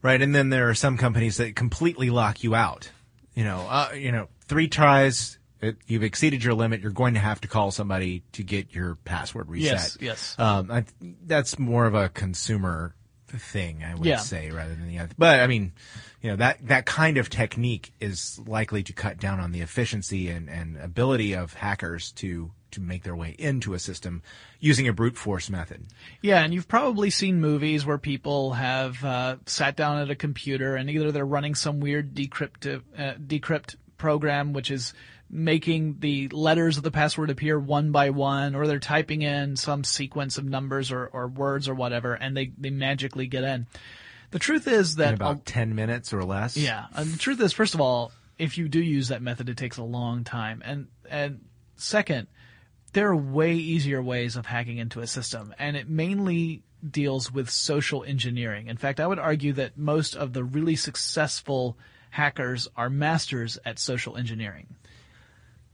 Right. 0.02 0.20
And 0.20 0.34
then 0.34 0.50
there 0.50 0.68
are 0.68 0.74
some 0.74 0.96
companies 0.96 1.36
that 1.38 1.56
completely 1.56 2.10
lock 2.10 2.42
you 2.44 2.54
out. 2.54 2.90
You 3.34 3.44
know, 3.44 3.66
uh, 3.68 3.90
you 3.94 4.12
know, 4.12 4.28
three 4.46 4.68
tries. 4.68 5.38
It, 5.60 5.76
you've 5.86 6.02
exceeded 6.02 6.44
your 6.44 6.54
limit. 6.54 6.80
You're 6.80 6.90
going 6.92 7.14
to 7.14 7.20
have 7.20 7.40
to 7.42 7.48
call 7.48 7.70
somebody 7.70 8.22
to 8.32 8.42
get 8.42 8.74
your 8.74 8.96
password 9.04 9.48
reset. 9.48 9.72
Yes, 9.72 9.98
yes. 10.00 10.36
Um, 10.38 10.70
I, 10.70 10.84
that's 11.24 11.58
more 11.58 11.86
of 11.86 11.94
a 11.94 12.08
consumer 12.10 12.94
thing, 13.28 13.82
I 13.82 13.94
would 13.94 14.04
Yeah. 14.06 14.18
say, 14.18 14.50
rather 14.50 14.74
than 14.74 14.86
the 14.88 14.98
other. 14.98 15.12
But 15.18 15.40
I 15.40 15.46
mean, 15.46 15.72
you 16.26 16.32
know, 16.32 16.38
that 16.38 16.66
that 16.66 16.86
kind 16.86 17.18
of 17.18 17.30
technique 17.30 17.92
is 18.00 18.40
likely 18.48 18.82
to 18.82 18.92
cut 18.92 19.16
down 19.20 19.38
on 19.38 19.52
the 19.52 19.60
efficiency 19.60 20.28
and, 20.28 20.50
and 20.50 20.76
ability 20.76 21.34
of 21.34 21.54
hackers 21.54 22.10
to 22.10 22.50
to 22.72 22.80
make 22.80 23.04
their 23.04 23.14
way 23.14 23.36
into 23.38 23.74
a 23.74 23.78
system 23.78 24.24
using 24.58 24.88
a 24.88 24.92
brute 24.92 25.16
force 25.16 25.48
method. 25.48 25.86
Yeah, 26.22 26.42
and 26.42 26.52
you've 26.52 26.66
probably 26.66 27.10
seen 27.10 27.40
movies 27.40 27.86
where 27.86 27.96
people 27.96 28.54
have 28.54 29.04
uh, 29.04 29.36
sat 29.46 29.76
down 29.76 29.98
at 29.98 30.10
a 30.10 30.16
computer 30.16 30.74
and 30.74 30.90
either 30.90 31.12
they're 31.12 31.24
running 31.24 31.54
some 31.54 31.78
weird 31.78 32.12
decrypt 32.12 32.82
uh, 32.98 33.14
decrypt 33.24 33.76
program, 33.96 34.52
which 34.52 34.72
is 34.72 34.94
making 35.30 36.00
the 36.00 36.28
letters 36.30 36.76
of 36.76 36.82
the 36.82 36.90
password 36.90 37.30
appear 37.30 37.56
one 37.56 37.92
by 37.92 38.10
one, 38.10 38.56
or 38.56 38.66
they're 38.66 38.80
typing 38.80 39.22
in 39.22 39.54
some 39.54 39.84
sequence 39.84 40.38
of 40.38 40.44
numbers 40.44 40.90
or, 40.90 41.06
or 41.06 41.28
words 41.28 41.68
or 41.68 41.74
whatever, 41.74 42.14
and 42.14 42.36
they, 42.36 42.50
they 42.58 42.70
magically 42.70 43.28
get 43.28 43.44
in. 43.44 43.68
The 44.30 44.38
truth 44.38 44.66
is 44.68 44.96
that 44.96 45.08
In 45.08 45.14
about 45.14 45.44
ten 45.46 45.74
minutes 45.74 46.12
or 46.12 46.24
less. 46.24 46.56
yeah, 46.56 46.86
and 46.94 47.10
the 47.12 47.18
truth 47.18 47.40
is, 47.40 47.52
first 47.52 47.74
of 47.74 47.80
all, 47.80 48.12
if 48.38 48.58
you 48.58 48.68
do 48.68 48.80
use 48.82 49.08
that 49.08 49.22
method, 49.22 49.48
it 49.48 49.56
takes 49.56 49.76
a 49.78 49.82
long 49.82 50.24
time, 50.24 50.62
and 50.64 50.88
and 51.10 51.44
second, 51.76 52.26
there 52.92 53.08
are 53.08 53.16
way 53.16 53.54
easier 53.54 54.02
ways 54.02 54.36
of 54.36 54.46
hacking 54.46 54.78
into 54.78 55.00
a 55.00 55.06
system, 55.06 55.54
and 55.58 55.76
it 55.76 55.88
mainly 55.88 56.62
deals 56.88 57.32
with 57.32 57.48
social 57.50 58.04
engineering. 58.04 58.66
In 58.68 58.76
fact, 58.76 59.00
I 59.00 59.06
would 59.06 59.18
argue 59.18 59.52
that 59.54 59.76
most 59.78 60.14
of 60.14 60.32
the 60.32 60.44
really 60.44 60.76
successful 60.76 61.78
hackers 62.10 62.68
are 62.76 62.90
masters 62.90 63.58
at 63.64 63.78
social 63.78 64.16
engineering. 64.16 64.66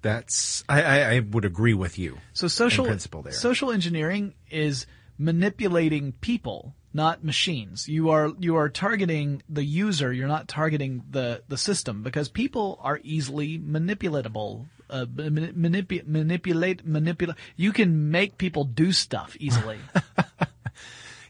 That's 0.03 0.65
I, 0.69 0.83
I, 0.83 1.15
I 1.17 1.19
would 1.21 1.45
agree 1.45 1.75
with 1.75 1.99
you. 1.99 2.19
So 2.33 2.49
social 2.49 2.85
principle 2.85 3.23
there. 3.23 3.33
social 3.33 3.71
engineering 3.71 4.35
is 4.51 4.87
manipulating 5.19 6.13
people, 6.13 6.75
not 6.95 7.25
machines. 7.25 7.89
You 7.89 8.11
are 8.11 8.33
you 8.39 8.57
are 8.57 8.69
targeting 8.69 9.43
the 9.49 9.65
user. 9.65 10.13
You're 10.13 10.29
not 10.29 10.49
targeting 10.49 11.03
the 11.11 11.43
the 11.49 11.57
system 11.57 12.03
because 12.03 12.29
people 12.29 12.79
are 12.83 13.01
easily 13.03 13.59
manipulatable. 13.59 14.67
Uh, 14.91 15.07
mani- 15.15 15.53
manipu- 15.53 16.07
manipulate 16.07 16.85
manipulate. 16.87 17.37
You 17.57 17.73
can 17.73 18.11
make 18.11 18.37
people 18.37 18.65
do 18.65 18.93
stuff 18.93 19.37
easily. 19.41 19.79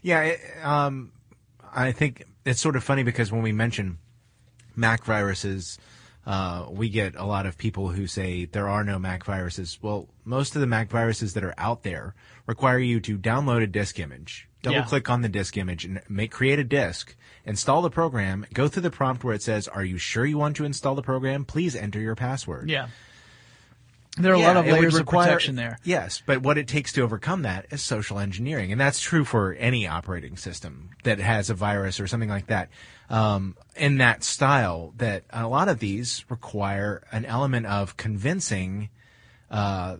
Yeah, 0.03 0.21
it, 0.23 0.39
um, 0.61 1.13
I 1.73 1.93
think 1.93 2.25
it's 2.45 2.59
sort 2.59 2.75
of 2.75 2.83
funny 2.83 3.03
because 3.03 3.31
when 3.31 3.41
we 3.41 3.53
mention 3.53 3.97
Mac 4.75 5.05
viruses, 5.05 5.79
uh, 6.25 6.67
we 6.69 6.89
get 6.89 7.15
a 7.15 7.25
lot 7.25 7.45
of 7.45 7.57
people 7.57 7.89
who 7.89 8.07
say 8.07 8.45
there 8.45 8.69
are 8.69 8.83
no 8.83 8.97
Mac 8.97 9.25
viruses. 9.25 9.77
Well, 9.81 10.07
most 10.23 10.55
of 10.55 10.61
the 10.61 10.67
Mac 10.67 10.89
viruses 10.89 11.33
that 11.33 11.43
are 11.43 11.53
out 11.57 11.83
there 11.83 12.15
require 12.47 12.79
you 12.79 12.99
to 13.01 13.17
download 13.17 13.61
a 13.61 13.67
disk 13.67 13.99
image, 13.99 14.47
double 14.61 14.77
Yeah. 14.77 14.83
click 14.85 15.09
on 15.09 15.21
the 15.21 15.29
disk 15.29 15.57
image, 15.57 15.83
and 15.85 16.01
make 16.07 16.31
create 16.31 16.59
a 16.59 16.63
disk, 16.63 17.15
install 17.45 17.81
the 17.81 17.89
program, 17.89 18.45
go 18.53 18.67
through 18.67 18.83
the 18.83 18.89
prompt 18.91 19.23
where 19.23 19.35
it 19.35 19.41
says, 19.41 19.67
"Are 19.67 19.83
you 19.83 19.97
sure 19.97 20.25
you 20.25 20.37
want 20.37 20.55
to 20.57 20.65
install 20.65 20.95
the 20.95 21.01
program? 21.01 21.43
Please 21.45 21.75
enter 21.75 21.99
your 21.99 22.15
password." 22.15 22.69
Yeah. 22.69 22.87
There 24.17 24.31
are 24.31 24.35
a 24.35 24.39
lot 24.39 24.57
of 24.57 24.65
layers 24.67 24.95
of 24.95 25.07
protection 25.07 25.55
there. 25.55 25.79
Yes, 25.83 26.21
but 26.25 26.43
what 26.43 26.57
it 26.59 26.67
takes 26.67 26.93
to 26.93 27.01
overcome 27.01 27.41
that 27.43 27.65
is 27.71 27.81
social 27.81 28.19
engineering, 28.19 28.71
and 28.71 28.79
that's 28.79 28.99
true 28.99 29.25
for 29.25 29.53
any 29.53 29.87
operating 29.87 30.37
system 30.37 30.91
that 31.03 31.19
has 31.19 31.49
a 31.49 31.55
virus 31.55 31.99
or 31.99 32.05
something 32.05 32.29
like 32.29 32.47
that. 32.47 32.69
Um, 33.09 33.57
in 33.75 33.97
that 33.97 34.23
style, 34.23 34.93
that 34.97 35.23
a 35.31 35.47
lot 35.47 35.67
of 35.67 35.79
these 35.79 36.25
require 36.29 37.01
an 37.11 37.25
element 37.25 37.65
of 37.65 37.97
convincing 37.97 38.89
uh, 39.49 39.97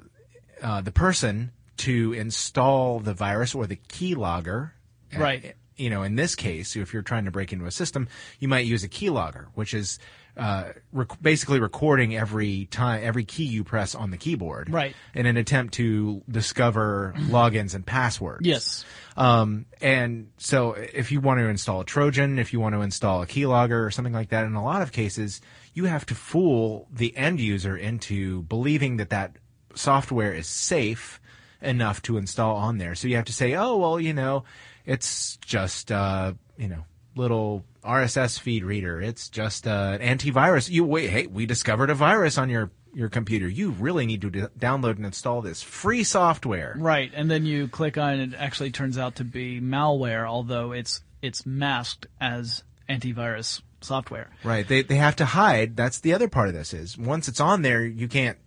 uh, 0.61 0.81
the 0.81 0.91
person 0.91 1.51
to 1.77 2.13
install 2.13 2.99
the 2.99 3.13
virus 3.15 3.55
or 3.55 3.65
the 3.65 3.77
keylogger. 3.89 4.71
Right. 5.17 5.43
Uh, 5.43 5.49
You 5.75 5.89
know, 5.89 6.03
in 6.03 6.15
this 6.15 6.35
case, 6.35 6.75
if 6.75 6.93
you're 6.93 7.01
trying 7.01 7.25
to 7.25 7.31
break 7.31 7.51
into 7.51 7.65
a 7.65 7.71
system, 7.71 8.07
you 8.39 8.47
might 8.47 8.67
use 8.67 8.83
a 8.83 8.89
keylogger, 8.89 9.47
which 9.55 9.73
is 9.73 9.97
uh, 10.35 10.65
rec- 10.91 11.21
basically 11.21 11.59
recording 11.59 12.15
every 12.15 12.65
time, 12.65 13.01
every 13.03 13.23
key 13.23 13.43
you 13.43 13.63
press 13.63 13.93
on 13.93 14.09
the 14.11 14.17
keyboard, 14.17 14.71
Right. 14.71 14.95
in 15.13 15.25
an 15.25 15.37
attempt 15.37 15.75
to 15.75 16.23
discover 16.29 17.13
logins 17.17 17.75
and 17.75 17.85
passwords. 17.85 18.45
Yes. 18.45 18.85
Um, 19.15 19.65
and 19.81 20.29
so 20.37 20.73
if 20.73 21.11
you 21.11 21.19
want 21.21 21.39
to 21.39 21.45
install 21.47 21.81
a 21.81 21.85
Trojan, 21.85 22.39
if 22.39 22.51
you 22.51 22.59
want 22.59 22.73
to 22.73 22.81
install 22.81 23.21
a 23.21 23.27
keylogger 23.27 23.85
or 23.85 23.91
something 23.91 24.13
like 24.13 24.29
that, 24.29 24.45
in 24.45 24.55
a 24.55 24.63
lot 24.63 24.81
of 24.81 24.91
cases, 24.91 25.39
you 25.75 25.85
have 25.85 26.05
to 26.07 26.15
fool 26.15 26.87
the 26.91 27.15
end 27.15 27.39
user 27.39 27.77
into 27.77 28.41
believing 28.43 28.97
that 28.97 29.11
that 29.11 29.37
software 29.75 30.33
is 30.33 30.47
safe 30.47 31.19
enough 31.61 32.01
to 32.03 32.17
install 32.17 32.55
on 32.55 32.77
there. 32.77 32.95
So 32.95 33.07
you 33.07 33.15
have 33.15 33.25
to 33.25 33.33
say, 33.33 33.53
oh, 33.55 33.77
well, 33.77 33.99
you 33.99 34.13
know, 34.13 34.43
it's 34.85 35.37
just, 35.37 35.91
uh, 35.91 36.33
you 36.57 36.67
know, 36.67 36.83
little 37.15 37.63
RSS 37.83 38.39
feed 38.39 38.63
reader. 38.63 39.01
It's 39.01 39.29
just 39.29 39.67
uh, 39.67 39.97
an 39.99 40.17
antivirus. 40.17 40.69
You 40.69 40.83
wait, 40.83 41.09
hey, 41.09 41.27
we 41.27 41.45
discovered 41.45 41.89
a 41.89 41.95
virus 41.95 42.37
on 42.37 42.49
your 42.49 42.71
your 42.93 43.09
computer. 43.09 43.47
You 43.47 43.71
really 43.71 44.05
need 44.05 44.21
to 44.21 44.29
d- 44.29 44.45
download 44.57 44.97
and 44.97 45.05
install 45.05 45.41
this 45.41 45.61
free 45.61 46.03
software. 46.03 46.75
Right, 46.77 47.11
and 47.13 47.29
then 47.29 47.45
you 47.45 47.67
click 47.67 47.97
on 47.97 48.19
it. 48.19 48.33
It 48.33 48.35
actually 48.37 48.71
turns 48.71 48.97
out 48.97 49.15
to 49.15 49.23
be 49.23 49.59
malware, 49.59 50.27
although 50.27 50.71
it's 50.71 51.01
it's 51.21 51.45
masked 51.45 52.07
as 52.19 52.63
antivirus 52.89 53.61
software. 53.81 54.29
Right. 54.43 54.67
They 54.67 54.81
they 54.83 54.95
have 54.95 55.15
to 55.17 55.25
hide. 55.25 55.75
That's 55.75 55.99
the 55.99 56.13
other 56.13 56.27
part 56.27 56.49
of 56.49 56.53
this 56.53 56.73
is 56.73 56.97
once 56.97 57.27
it's 57.27 57.39
on 57.39 57.61
there, 57.61 57.85
you 57.85 58.07
can't 58.07 58.37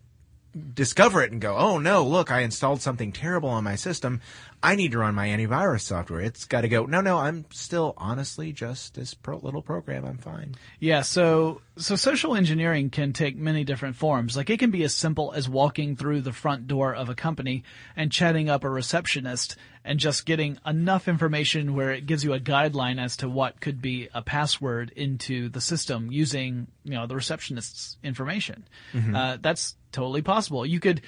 discover 0.75 1.23
it 1.23 1.33
and 1.33 1.41
go, 1.41 1.57
"Oh 1.57 1.79
no, 1.79 2.05
look, 2.05 2.31
I 2.31 2.41
installed 2.41 2.83
something 2.83 3.13
terrible 3.13 3.49
on 3.49 3.65
my 3.65 3.77
system. 3.77 4.21
I 4.63 4.75
need 4.75 4.93
to 4.93 4.99
run 4.99 5.15
my 5.15 5.29
antivirus 5.29 5.83
software." 5.83 6.21
It's 6.21 6.45
got 6.45 6.63
to 6.63 6.69
go, 6.69 6.87
"No, 6.87 7.01
no, 7.01 7.19
I'm 7.19 7.45
still 7.51 7.95
honestly 7.97 8.53
just 8.53 8.95
this 8.95 9.15
pro- 9.15 9.39
little 9.39 9.63
program. 9.63 10.05
I'm 10.05 10.19
fine." 10.19 10.55
Yeah, 10.81 11.03
so 11.03 11.61
so 11.77 11.97
social 11.97 12.35
engineering 12.35 12.91
can 12.91 13.13
take 13.13 13.37
many 13.37 13.65
different 13.65 13.97
forms. 13.97 14.37
Like 14.37 14.51
it 14.51 14.59
can 14.59 14.71
be 14.71 14.83
as 14.85 14.95
simple 14.95 15.33
as 15.33 15.49
walking 15.49 15.97
through 15.97 16.23
the 16.23 16.33
front 16.33 16.67
door 16.67 16.95
of 16.95 17.09
a 17.09 17.15
company 17.15 17.65
and 17.95 18.11
chatting 18.11 18.49
up 18.49 18.65
a 18.65 18.71
receptionist 18.71 19.57
and 19.85 20.01
just 20.01 20.27
getting 20.27 20.59
enough 20.67 21.07
information 21.07 21.75
where 21.75 21.93
it 21.93 22.07
gives 22.07 22.25
you 22.25 22.35
a 22.35 22.41
guideline 22.41 23.01
as 23.01 23.17
to 23.19 23.29
what 23.29 23.61
could 23.61 23.81
be 23.81 24.09
a 24.13 24.21
password 24.21 24.91
into 24.97 25.49
the 25.49 25.61
system 25.61 26.11
using, 26.11 26.67
you 26.83 26.93
know, 26.93 27.07
the 27.07 27.15
receptionist's 27.15 27.97
information. 28.03 28.67
Uh, 29.15 29.37
that's 29.41 29.77
totally 29.97 30.23
possible. 30.23 30.67
You 30.67 30.79
could 30.79 31.01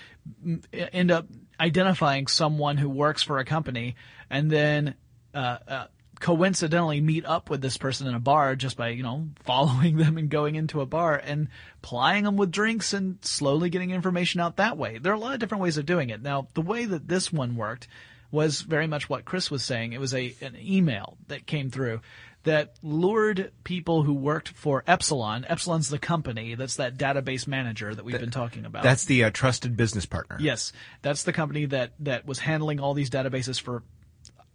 end 0.72 1.10
up 1.10 1.26
identifying 1.60 2.26
someone 2.26 2.78
who 2.78 2.88
works 2.88 3.22
for 3.22 3.38
a 3.38 3.44
company 3.44 3.96
and 4.30 4.50
then 4.50 4.94
uh, 5.34 5.58
uh, 5.68 5.86
coincidentally 6.20 7.02
meet 7.02 7.26
up 7.26 7.50
with 7.50 7.60
this 7.60 7.76
person 7.76 8.06
in 8.06 8.14
a 8.14 8.20
bar 8.20 8.56
just 8.56 8.78
by 8.78 8.88
you 8.88 9.02
know 9.02 9.28
following 9.44 9.98
them 9.98 10.16
and 10.16 10.30
going 10.30 10.54
into 10.54 10.80
a 10.80 10.86
bar 10.86 11.16
and 11.16 11.48
plying 11.82 12.24
them 12.24 12.38
with 12.38 12.50
drinks 12.50 12.94
and 12.94 13.18
slowly 13.22 13.68
getting 13.68 13.90
information 13.90 14.40
out 14.40 14.56
that 14.56 14.78
way. 14.78 14.96
There 14.96 15.12
are 15.12 15.16
a 15.16 15.20
lot 15.20 15.34
of 15.34 15.40
different 15.40 15.62
ways 15.62 15.76
of 15.76 15.84
doing 15.84 16.08
it. 16.08 16.22
Now, 16.22 16.48
the 16.54 16.62
way 16.62 16.86
that 16.86 17.06
this 17.06 17.30
one 17.30 17.56
worked 17.56 17.88
was 18.30 18.62
very 18.62 18.86
much 18.86 19.08
what 19.08 19.26
Chris 19.26 19.50
was 19.50 19.62
saying. 19.62 19.92
It 19.92 20.00
was 20.00 20.14
a 20.14 20.34
an 20.40 20.56
email 20.58 21.18
that 21.28 21.46
came 21.46 21.70
through 21.70 22.00
that 22.44 22.74
lured 22.82 23.52
people 23.64 24.02
who 24.02 24.14
worked 24.14 24.48
for 24.48 24.84
Epsilon. 24.86 25.44
Epsilon's 25.48 25.88
the 25.88 25.98
company 25.98 26.54
that's 26.54 26.76
that 26.76 26.96
database 26.96 27.46
manager 27.46 27.94
that 27.94 28.04
we've 28.04 28.18
been 28.18 28.30
talking 28.30 28.64
about. 28.64 28.82
That's 28.82 29.04
the 29.04 29.24
uh, 29.24 29.30
trusted 29.30 29.76
business 29.76 30.06
partner. 30.06 30.38
Yes, 30.40 30.72
that's 31.02 31.24
the 31.24 31.32
company 31.32 31.66
that 31.66 31.92
that 32.00 32.26
was 32.26 32.38
handling 32.38 32.80
all 32.80 32.94
these 32.94 33.10
databases 33.10 33.60
for 33.60 33.82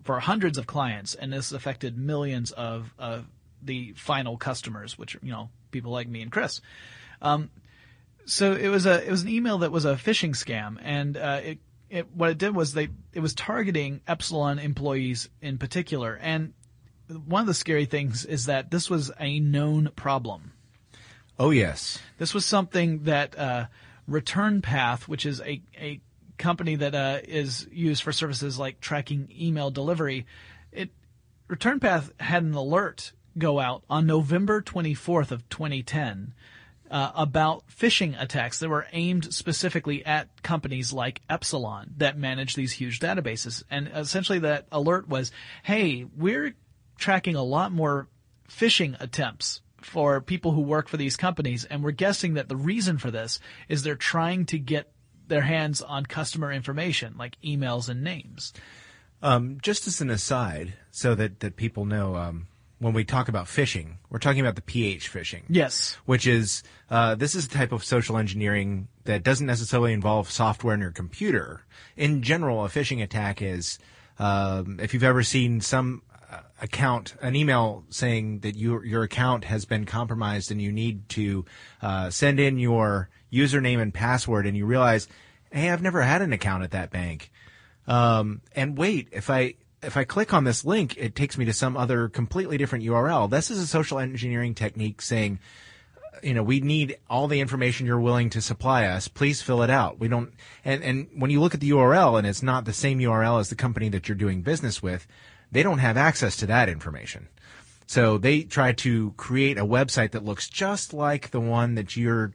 for 0.04 0.20
hundreds 0.20 0.58
of 0.58 0.68
clients, 0.68 1.16
and 1.16 1.32
this 1.32 1.52
affected 1.52 1.98
millions 1.98 2.52
of 2.52 2.94
of 2.98 3.26
the 3.62 3.94
final 3.94 4.38
customers, 4.38 4.98
which 4.98 5.16
are 5.16 5.20
you 5.22 5.32
know 5.32 5.50
people 5.72 5.92
like 5.92 6.08
me 6.08 6.22
and 6.22 6.32
Chris. 6.32 6.62
Um, 7.22 7.50
so 8.26 8.54
it 8.54 8.70
was 8.70 8.86
a 8.86 9.06
it 9.06 9.12
was 9.12 9.24
an 9.24 9.30
email 9.30 9.60
that 9.60 9.72
was 9.72 9.86
a 9.86 9.96
phishing 9.96 10.32
scam, 10.32 10.78
and 10.82 11.18
uh, 11.18 11.42
it 11.44 11.60
it 11.90 12.12
what 12.14 12.30
it 12.30 12.38
did 12.38 12.56
was 12.56 12.74
they 12.74 12.90
it 13.14 13.20
was 13.20 13.34
targeting 13.34 14.02
Epsilon 14.08 14.60
employees 14.60 15.30
in 15.42 15.58
particular, 15.58 16.18
and 16.22 16.54
one 17.14 17.42
of 17.42 17.48
the 17.48 17.54
scary 17.54 17.86
things 17.86 18.26
is 18.26 18.46
that 18.46 18.72
this 18.72 18.90
was 18.90 19.12
a 19.20 19.40
known 19.40 19.90
problem. 19.96 20.54
Oh 21.40 21.50
yes. 21.50 22.00
This 22.18 22.34
was 22.34 22.46
something 22.46 23.04
that 23.04 23.38
uh, 23.38 23.66
Return 24.08 24.62
Path, 24.62 25.08
which 25.08 25.26
is 25.26 25.42
a, 25.42 25.62
a 25.78 26.02
company 26.38 26.76
that 26.76 26.96
uh, 26.96 27.20
is 27.24 27.68
used 27.72 28.04
for 28.04 28.12
services 28.12 28.60
like 28.60 28.80
tracking 28.80 29.30
email 29.38 29.72
delivery, 29.72 30.26
it 30.72 30.90
Return 31.48 31.80
Path 31.80 32.12
had 32.20 32.44
an 32.44 32.54
alert 32.54 33.14
go 33.38 33.60
out 33.60 33.84
on 33.90 34.06
November 34.06 34.62
24th 34.62 35.32
of 35.32 35.48
2010 35.50 36.34
uh, 36.92 37.12
about 37.16 37.68
phishing 37.68 38.20
attacks 38.22 38.60
that 38.60 38.70
were 38.70 38.86
aimed 38.92 39.34
specifically 39.34 40.06
at 40.06 40.30
companies 40.44 40.94
like 40.94 41.22
Epsilon 41.30 41.94
that 41.98 42.18
manage 42.18 42.54
these 42.56 42.72
huge 42.74 43.00
databases. 43.00 43.64
And 43.72 43.90
essentially 43.94 44.40
that 44.40 44.68
alert 44.72 45.08
was, 45.08 45.32
hey, 45.64 46.06
we're 46.16 46.54
tracking 47.04 47.36
a 47.36 47.44
lot 47.44 47.74
more 47.74 48.08
phishing 48.50 48.96
attempts 49.02 49.62
for 49.82 50.22
people 50.22 50.52
who 50.54 50.62
work 50.62 50.88
for 50.88 50.96
these 50.96 51.18
companies, 51.18 51.66
and 51.66 51.84
we're 51.84 51.92
guessing 51.92 52.36
that 52.36 52.48
the 52.48 52.56
reason 52.56 52.98
for 52.98 53.12
this 53.12 53.42
is 53.68 53.84
they're 53.84 53.96
trying 53.96 54.46
to 54.46 54.58
get 54.58 54.90
their 55.28 55.42
hands 55.42 55.82
on 55.82 56.06
customer 56.06 56.50
information, 56.50 57.16
like 57.18 57.36
emails 57.44 57.90
and 57.90 58.06
names. 58.06 58.54
Um, 59.22 59.58
just 59.62 59.86
as 59.86 60.00
an 60.00 60.10
aside, 60.10 60.76
so 60.92 61.14
that 61.16 61.42
that 61.42 61.58
people 61.58 61.84
know, 61.84 62.16
um, 62.16 62.48
when 62.80 62.94
we 62.94 63.04
talk 63.04 63.28
about 63.28 63.48
phishing, 63.48 63.98
we're 64.10 64.20
talking 64.20 64.40
about 64.40 64.56
the 64.56 64.62
pH 64.62 65.12
phishing. 65.12 65.44
Yes. 65.50 65.98
which 66.06 66.26
is 66.26 66.64
uh, 66.90 67.16
this 67.16 67.36
is 67.36 67.48
a 67.48 67.50
type 67.50 67.74
of 67.74 67.84
social 67.84 68.18
engineering 68.18 68.88
that 69.04 69.24
doesn't 69.24 69.48
necessarily 69.48 69.92
involve 69.92 70.32
software 70.32 70.74
in 70.74 70.80
your 70.80 70.92
computer. 70.92 71.66
In 71.98 72.22
general, 72.22 72.64
a 72.64 72.70
phishing 72.70 73.04
attack 73.04 73.42
is 73.42 73.78
um, 74.20 74.80
if 74.82 74.94
you've 74.94 75.04
ever 75.04 75.24
seen 75.24 75.60
some 75.60 76.02
account, 76.62 77.16
an 77.22 77.36
email 77.36 77.86
saying 77.90 78.40
that 78.40 78.56
your 78.56 78.86
your 78.86 79.04
account 79.04 79.46
has 79.46 79.66
been 79.66 79.86
compromised 79.86 80.52
and 80.52 80.62
you 80.62 80.72
need 80.72 81.08
to 81.10 81.46
uh, 81.82 82.10
send 82.10 82.40
in 82.40 82.58
your 82.58 83.10
username 83.32 83.82
and 83.82 83.94
password, 83.94 84.46
and 84.46 84.56
you 84.56 84.66
realize, 84.66 85.08
hey, 85.52 85.70
I've 85.70 85.82
never 85.82 86.02
had 86.02 86.22
an 86.22 86.34
account 86.34 86.64
at 86.64 86.72
that 86.72 86.92
bank. 86.92 87.32
Um, 87.88 88.42
and 88.56 88.78
wait, 88.78 89.10
if 89.12 89.30
I 89.30 89.56
if 89.82 89.98
I 89.98 90.04
click 90.04 90.34
on 90.34 90.44
this 90.44 90.64
link, 90.66 90.98
it 90.98 91.16
takes 91.16 91.38
me 91.38 91.46
to 91.46 91.54
some 91.54 91.76
other 91.76 92.10
completely 92.10 92.58
different 92.58 92.86
URL. 92.86 93.30
This 93.30 93.52
is 93.52 93.60
a 93.60 93.68
social 93.68 94.00
engineering 94.00 94.56
technique 94.56 95.02
saying, 95.02 95.40
you 96.22 96.34
know, 96.34 96.44
we 96.44 96.62
need 96.62 96.98
all 97.10 97.28
the 97.28 97.42
information 97.42 97.86
you're 97.86 98.00
willing 98.00 98.30
to 98.32 98.42
supply 98.42 98.86
us. 98.86 99.08
Please 99.08 99.42
fill 99.42 99.62
it 99.62 99.70
out. 99.70 100.00
We 100.00 100.08
don't, 100.08 100.34
and, 100.64 100.82
and 100.84 101.08
when 101.16 101.32
you 101.32 101.42
look 101.42 101.54
at 101.54 101.60
the 101.60 101.72
URL 101.72 102.18
and 102.18 102.26
it's 102.26 102.42
not 102.42 102.66
the 102.66 102.74
same 102.74 103.00
URL 103.00 103.40
as 103.40 103.50
the 103.50 103.56
company 103.56 103.90
that 103.90 104.08
you're 104.08 104.16
doing 104.16 104.42
business 104.42 104.82
with, 104.82 105.06
they 105.54 105.64
don't 105.64 105.80
have 105.80 105.98
access 105.98 106.36
to 106.38 106.48
that 106.48 106.68
information. 106.70 107.28
So 107.86 108.18
they 108.18 108.44
try 108.44 108.72
to 108.74 109.12
create 109.18 109.58
a 109.58 109.66
website 109.66 110.12
that 110.12 110.26
looks 110.26 110.50
just 110.50 110.94
like 110.94 111.32
the 111.32 111.40
one 111.40 111.76
that 111.76 111.96
your 111.96 112.34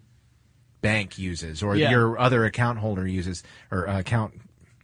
bank 0.80 1.18
uses 1.18 1.62
or 1.62 1.75
Yeah. 1.75 1.90
your 1.90 2.18
other 2.18 2.44
account 2.44 2.78
holder 2.78 3.06
uses 3.06 3.42
or 3.70 3.84
account 3.84 4.34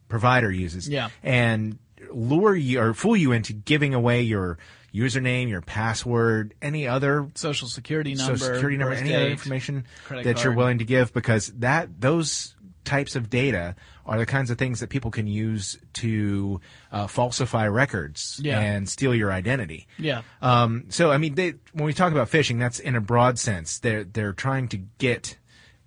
provider 0.08 0.50
uses. 0.50 0.88
Yeah. 0.88 1.10
And 1.22 1.78
lure 2.10 2.56
you 2.56 2.80
or 2.80 2.94
fool 2.94 3.16
you 3.16 3.32
into 3.32 3.52
giving 3.52 3.94
away 3.94 4.22
your 4.22 4.58
username, 4.92 5.48
your 5.48 5.60
password, 5.60 6.54
any 6.62 6.86
other 6.86 7.28
Social 7.34 7.68
security 7.68 8.14
number, 8.14 8.36
social 8.36 8.54
security 8.54 8.76
number, 8.76 8.94
any 8.94 9.14
other 9.14 9.28
information 9.28 9.84
that 10.10 10.42
you're 10.44 10.52
willing 10.52 10.78
to 10.78 10.84
give 10.84 11.12
because 11.12 11.48
that 11.58 12.00
those 12.00 12.54
types 12.84 13.16
of 13.16 13.30
data 13.30 13.74
are 14.06 14.18
the 14.18 14.26
kinds 14.26 14.50
of 14.50 14.58
things 14.58 14.80
that 14.80 14.90
people 14.90 15.10
can 15.10 15.26
use 15.26 15.78
to 15.94 16.60
uh, 16.92 17.06
falsify 17.06 17.66
records 17.66 18.40
Yeah. 18.42 18.60
and 18.60 18.88
steal 18.88 19.14
your 19.14 19.32
identity. 19.32 19.86
Yeah. 19.98 20.22
Um, 20.42 20.84
so, 20.90 21.10
I 21.10 21.18
mean, 21.18 21.34
they, 21.34 21.54
when 21.72 21.84
we 21.84 21.92
talk 21.94 22.12
about 22.12 22.30
phishing, 22.30 22.58
that's 22.58 22.78
in 22.78 22.94
a 22.96 23.00
broad 23.00 23.38
sense. 23.38 23.78
They're 23.78 24.04
they're 24.04 24.32
trying 24.34 24.68
to 24.68 24.78
get 24.98 25.38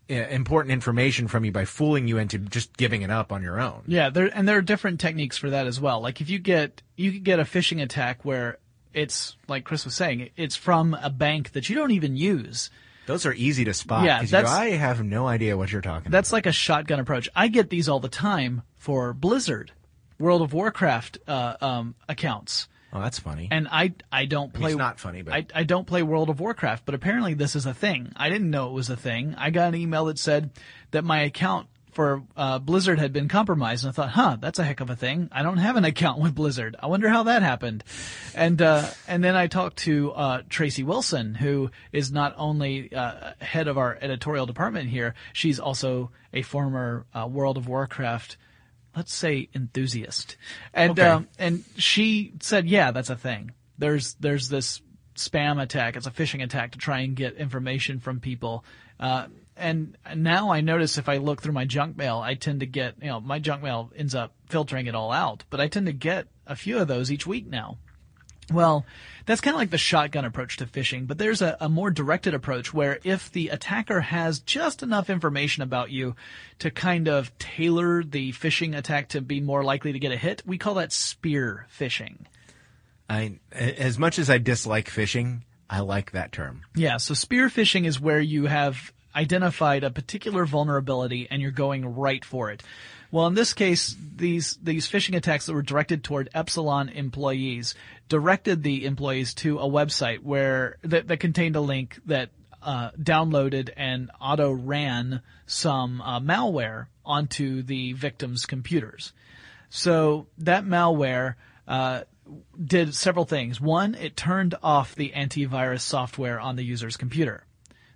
uh, 0.10 0.14
important 0.14 0.72
information 0.72 1.28
from 1.28 1.46
you 1.46 1.52
by 1.52 1.66
fooling 1.66 2.08
you 2.08 2.18
into 2.18 2.38
just 2.40 2.76
giving 2.78 3.02
it 3.02 3.12
up 3.12 3.32
on 3.32 3.42
your 3.44 3.60
own. 3.60 3.84
Yeah, 3.88 4.10
there 4.10 4.32
and 4.34 4.48
there 4.48 4.58
are 4.58 4.62
different 4.62 5.00
techniques 5.00 5.38
for 5.38 5.50
that 5.50 5.68
as 5.68 5.80
well. 5.80 6.02
Like 6.02 6.22
if 6.22 6.30
you 6.30 6.40
get 6.40 6.82
you 6.96 7.12
could 7.12 7.24
get 7.24 7.40
a 7.40 7.44
phishing 7.44 7.82
attack 7.82 8.24
where 8.26 8.58
it's 8.94 9.36
like 9.48 9.64
Chris 9.64 9.86
was 9.86 9.94
saying, 9.96 10.30
it's 10.38 10.56
from 10.56 10.96
a 10.96 11.10
bank 11.12 11.52
that 11.52 11.70
you 11.70 11.76
don't 11.76 11.92
even 11.92 12.16
use. 12.16 12.72
Those 13.08 13.26
are 13.26 13.34
easy 13.34 13.66
to 13.66 13.74
spot. 13.74 14.06
Yeah, 14.06 14.20
'cause 14.20 14.32
you 14.32 14.38
I 14.38 14.70
have 14.72 15.04
no 15.04 15.26
idea 15.28 15.58
what 15.58 15.72
you're 15.72 15.82
talking. 15.82 16.12
That's 16.12 16.32
like 16.32 16.46
a 16.46 16.52
shotgun 16.52 17.00
approach. 17.00 17.28
I 17.36 17.48
get 17.48 17.70
these 17.72 17.90
all 17.90 18.00
the 18.00 18.10
time 18.10 18.62
for 18.78 19.14
Blizzard, 19.14 19.72
World 20.20 20.42
of 20.44 20.54
Warcraft 20.54 21.18
uh, 21.28 21.56
um, 21.62 21.96
accounts. 22.08 22.68
Oh, 22.94 23.02
that's 23.02 23.20
funny. 23.20 23.48
And 23.52 23.68
I 23.70 23.94
I 24.12 24.26
don't 24.26 24.54
play. 24.54 24.72
it's 24.72 24.78
not 24.78 25.00
funny, 25.00 25.22
but- 25.22 25.34
I 25.34 25.46
I 25.56 25.64
don't 25.64 25.86
play 25.88 26.04
World 26.04 26.30
of 26.30 26.40
Warcraft, 26.40 26.86
but 26.86 26.96
apparently 26.96 27.34
this 27.34 27.56
is 27.56 27.66
a 27.66 27.74
thing. 27.74 28.12
I 28.16 28.30
didn't 28.30 28.50
know 28.50 28.68
it 28.68 28.74
was 28.74 28.90
a 28.90 28.96
thing. 28.96 29.36
I 29.38 29.50
got 29.50 29.70
an 29.70 29.76
email 29.76 30.06
that 30.06 30.20
said 30.20 30.52
that 30.92 31.04
my 31.04 31.22
account 31.22 31.68
for 31.98 32.22
uh, 32.38 32.60
Blizzard 32.60 33.00
had 33.00 33.12
been 33.12 33.28
compromised, 33.28 33.84
and 33.84 33.90
I 33.90 33.92
thought, 33.92 34.10
huh, 34.12 34.38
that's 34.40 34.60
a 34.60 34.64
heck 34.64 34.82
of 34.82 34.92
a 34.92 34.96
thing. 34.96 35.30
I 35.32 35.42
don't 35.42 35.58
have 35.58 35.78
an 35.78 35.84
account 35.84 36.22
with 36.22 36.36
Blizzard. 36.36 36.76
I 36.80 36.86
wonder 36.86 37.10
how 37.10 37.24
that 37.24 37.42
happened. 37.42 37.84
And 38.36 38.62
uh, 38.62 38.86
and 39.08 39.24
then 39.24 39.36
I 39.36 39.48
talked 39.48 39.78
to 39.78 40.12
uh, 40.12 40.42
Tracy 40.48 40.84
Wilson, 40.84 41.34
who 41.34 41.72
is 41.92 42.12
not 42.12 42.36
only 42.38 42.94
uh, 42.94 43.32
head 43.42 43.68
of 43.68 43.80
our 43.80 43.98
editorial 44.00 44.46
department 44.46 44.90
here, 44.90 45.16
she's 45.34 45.60
also 45.60 46.12
a 46.34 46.44
former 46.44 47.08
uh, 47.16 47.26
World 47.28 47.58
of 47.58 47.68
Warcraft 47.68 48.38
let's 48.96 49.14
say 49.14 49.48
enthusiast 49.54 50.38
and 50.74 50.92
Okay. 50.92 51.08
um, 51.08 51.28
and 51.38 51.64
she 51.78 52.34
said 52.42 52.68
yeah 52.68 52.90
that's 52.90 53.12
a 53.12 53.16
thing 53.16 53.52
there's 53.78 54.16
there's 54.16 54.50
this 54.50 54.82
spam 55.16 55.62
attack 55.62 55.96
it's 55.96 56.08
a 56.08 56.12
phishing 56.12 56.42
attack 56.44 56.72
to 56.72 56.80
try 56.80 57.02
and 57.02 57.16
get 57.16 57.36
information 57.36 58.00
from 58.00 58.20
people 58.20 58.66
uh, 59.00 59.28
and 59.58 59.98
now 60.16 60.52
I 60.52 60.62
notice 60.62 60.98
if 60.98 61.10
I 61.10 61.18
look 61.18 61.42
through 61.42 61.54
my 61.54 61.66
junk 61.66 61.98
mail, 61.98 62.18
I 62.18 62.36
tend 62.36 62.62
to 62.62 62.66
get, 62.66 62.96
you 63.02 63.08
know, 63.08 63.20
my 63.20 63.40
junk 63.40 63.64
mail 63.64 63.92
ends 63.96 64.16
up 64.16 64.34
filtering 64.48 64.88
it 64.88 64.96
all 64.96 65.12
out, 65.12 65.44
but 65.50 65.60
I 65.60 65.68
tend 65.68 65.88
to 65.88 65.94
get 65.94 66.28
a 66.46 66.56
few 66.56 66.78
of 66.80 66.88
those 66.88 67.12
each 67.12 67.28
week 67.28 67.48
now. 67.48 67.78
Well, 68.52 68.86
that's 69.26 69.42
kind 69.42 69.56
of 69.56 69.60
like 69.60 69.72
the 69.72 69.78
shotgun 69.78 70.24
approach 70.24 70.58
to 70.58 70.66
phishing, 70.66 71.06
but 71.06 71.18
there's 71.18 71.42
a, 71.42 71.58
a 71.60 71.68
more 71.68 71.92
directed 71.92 72.34
approach 72.34 72.74
where 72.74 73.00
if 73.04 73.30
the 73.32 73.50
attacker 73.50 74.00
has 74.00 74.40
just 74.40 74.84
enough 74.84 75.10
information 75.10 75.64
about 75.64 75.92
you 75.92 76.16
to 76.60 76.72
kind 76.72 77.10
of 77.10 77.38
tailor 77.40 78.04
the 78.04 78.32
phishing 78.32 78.78
attack 78.78 79.10
to 79.10 79.22
be 79.22 79.42
more 79.42 79.66
likely 79.66 79.92
to 79.92 80.00
get 80.00 80.14
a 80.14 80.18
hit, 80.18 80.44
we 80.46 80.58
call 80.58 80.76
that 80.76 80.94
spear 80.94 81.68
phishing. 81.78 82.20
I, 83.10 83.40
as 83.52 84.00
much 84.00 84.18
as 84.18 84.30
I 84.30 84.38
dislike 84.38 84.90
phishing, 84.90 85.42
I 85.70 85.82
like 85.82 86.12
that 86.12 86.32
term. 86.32 86.62
Yeah, 86.74 86.98
so 86.98 87.14
spear 87.14 87.50
phishing 87.50 87.86
is 87.86 88.00
where 88.00 88.22
you 88.22 88.46
have 88.46 88.94
identified 89.18 89.84
a 89.84 89.90
particular 89.90 90.46
vulnerability 90.46 91.28
and 91.30 91.42
you're 91.42 91.52
going 91.52 91.96
right 91.96 92.24
for 92.24 92.52
it. 92.52 92.62
Well, 93.10 93.26
in 93.28 93.34
this 93.34 93.54
case, 93.54 93.96
these 94.16 94.58
these 94.62 94.88
phishing 94.88 95.16
attacks 95.16 95.46
that 95.46 95.54
were 95.54 95.62
directed 95.62 96.04
toward 96.04 96.30
Epsilon 96.34 96.90
employees 96.90 97.74
directed 98.10 98.64
the 98.64 98.86
employees 98.86 99.34
to 99.36 99.60
a 99.60 99.68
website 99.68 100.20
where 100.20 100.78
that, 100.84 101.08
that 101.08 101.20
contained 101.20 101.56
a 101.56 101.62
link 101.62 102.00
that 102.06 102.30
uh, 102.62 102.92
downloaded 102.92 103.70
and 103.78 104.12
auto 104.20 104.52
ran 104.52 105.22
some 105.46 106.02
uh, 106.02 106.20
malware 106.20 106.88
onto 107.06 107.64
the 107.64 107.94
victims' 107.94 108.46
computers. 108.46 109.14
So 109.70 110.28
that 110.40 110.66
malware 110.66 111.36
uh, 111.68 112.02
did 112.62 112.94
several 112.94 113.26
things. 113.26 113.62
One, 113.62 113.96
it 113.96 114.18
turned 114.18 114.56
off 114.62 114.96
the 114.96 115.14
antivirus 115.16 115.82
software 115.82 116.40
on 116.40 116.58
the 116.58 116.64
user's 116.64 116.98
computer. 116.98 117.47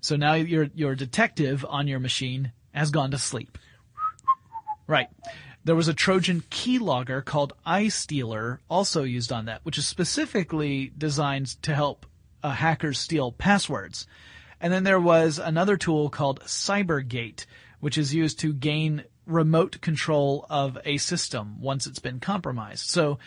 So 0.01 0.15
now 0.15 0.33
your 0.33 0.69
your 0.73 0.95
detective 0.95 1.65
on 1.67 1.87
your 1.87 1.99
machine 1.99 2.51
has 2.73 2.91
gone 2.91 3.11
to 3.11 3.17
sleep. 3.17 3.57
Right. 4.87 5.07
There 5.63 5.75
was 5.75 5.87
a 5.87 5.93
Trojan 5.93 6.41
keylogger 6.49 7.23
called 7.23 7.53
iStealer 7.65 8.57
also 8.67 9.03
used 9.03 9.31
on 9.31 9.45
that, 9.45 9.61
which 9.63 9.77
is 9.77 9.87
specifically 9.87 10.91
designed 10.97 11.61
to 11.61 11.75
help 11.75 12.07
uh, 12.43 12.49
hackers 12.49 12.99
steal 12.99 13.31
passwords. 13.31 14.07
And 14.59 14.73
then 14.73 14.83
there 14.83 14.99
was 14.99 15.37
another 15.37 15.77
tool 15.77 16.09
called 16.09 16.41
CyberGate, 16.41 17.45
which 17.79 17.97
is 17.97 18.13
used 18.13 18.39
to 18.39 18.53
gain 18.53 19.03
remote 19.27 19.81
control 19.81 20.45
of 20.49 20.77
a 20.83 20.97
system 20.97 21.61
once 21.61 21.85
it's 21.85 21.99
been 21.99 22.19
compromised. 22.19 22.89
So, 22.89 23.19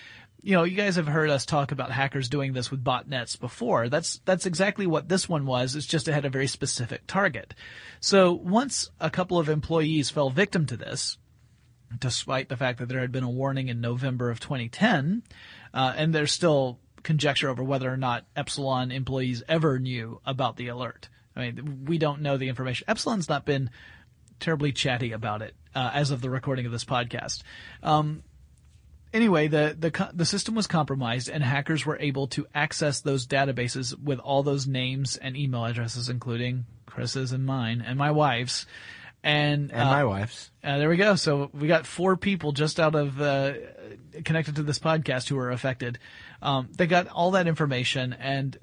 you 0.44 0.52
know, 0.52 0.64
you 0.64 0.76
guys 0.76 0.96
have 0.96 1.06
heard 1.06 1.30
us 1.30 1.46
talk 1.46 1.72
about 1.72 1.90
hackers 1.90 2.28
doing 2.28 2.52
this 2.52 2.70
with 2.70 2.84
botnets 2.84 3.40
before. 3.40 3.88
That's 3.88 4.20
that's 4.26 4.44
exactly 4.44 4.86
what 4.86 5.08
this 5.08 5.26
one 5.26 5.46
was. 5.46 5.74
It's 5.74 5.86
just 5.86 6.06
it 6.06 6.12
had 6.12 6.26
a 6.26 6.30
very 6.30 6.48
specific 6.48 7.06
target. 7.06 7.54
So 8.00 8.34
once 8.34 8.90
a 9.00 9.08
couple 9.08 9.38
of 9.38 9.48
employees 9.48 10.10
fell 10.10 10.28
victim 10.28 10.66
to 10.66 10.76
this, 10.76 11.16
despite 11.98 12.50
the 12.50 12.58
fact 12.58 12.78
that 12.78 12.90
there 12.90 13.00
had 13.00 13.10
been 13.10 13.24
a 13.24 13.30
warning 13.30 13.68
in 13.68 13.80
November 13.80 14.30
of 14.30 14.38
2010, 14.38 15.22
uh, 15.72 15.94
and 15.96 16.14
there's 16.14 16.32
still 16.32 16.78
conjecture 17.02 17.48
over 17.48 17.64
whether 17.64 17.90
or 17.90 17.96
not 17.96 18.26
Epsilon 18.36 18.90
employees 18.90 19.42
ever 19.48 19.78
knew 19.78 20.20
about 20.26 20.56
the 20.56 20.68
alert. 20.68 21.08
I 21.34 21.40
mean, 21.40 21.86
we 21.86 21.96
don't 21.96 22.20
know 22.20 22.36
the 22.36 22.50
information. 22.50 22.84
Epsilon's 22.86 23.30
not 23.30 23.46
been 23.46 23.70
terribly 24.40 24.72
chatty 24.72 25.12
about 25.12 25.40
it 25.40 25.54
uh, 25.74 25.90
as 25.94 26.10
of 26.10 26.20
the 26.20 26.28
recording 26.28 26.66
of 26.66 26.72
this 26.72 26.84
podcast. 26.84 27.42
Um, 27.82 28.22
anyway, 29.14 29.48
the, 29.48 29.74
the 29.78 30.10
the 30.12 30.26
system 30.26 30.54
was 30.54 30.66
compromised, 30.66 31.30
and 31.30 31.42
hackers 31.42 31.86
were 31.86 31.98
able 31.98 32.26
to 32.28 32.46
access 32.54 33.00
those 33.00 33.26
databases 33.26 33.98
with 33.98 34.18
all 34.18 34.42
those 34.42 34.66
names 34.66 35.16
and 35.16 35.36
email 35.36 35.64
addresses, 35.64 36.10
including 36.10 36.66
Chris's 36.84 37.32
and 37.32 37.46
mine 37.46 37.82
and 37.86 37.96
my 37.96 38.10
wife's. 38.10 38.66
And, 39.22 39.70
And 39.72 39.80
uh, 39.80 39.86
my 39.86 40.04
wife's. 40.04 40.50
uh, 40.62 40.76
there 40.76 40.90
we 40.90 40.98
go. 40.98 41.14
So 41.14 41.48
we 41.54 41.66
got 41.66 41.86
four 41.86 42.14
people 42.18 42.52
just 42.52 42.78
out 42.78 42.94
of 42.94 43.18
uh, 43.18 43.54
connected 44.22 44.56
to 44.56 44.62
this 44.62 44.78
podcast 44.78 45.30
who 45.30 45.36
were 45.36 45.50
affected. 45.50 45.98
Um, 46.42 46.68
they 46.76 46.86
got 46.86 47.08
all 47.08 47.30
that 47.30 47.46
information, 47.46 48.12
and 48.12 48.58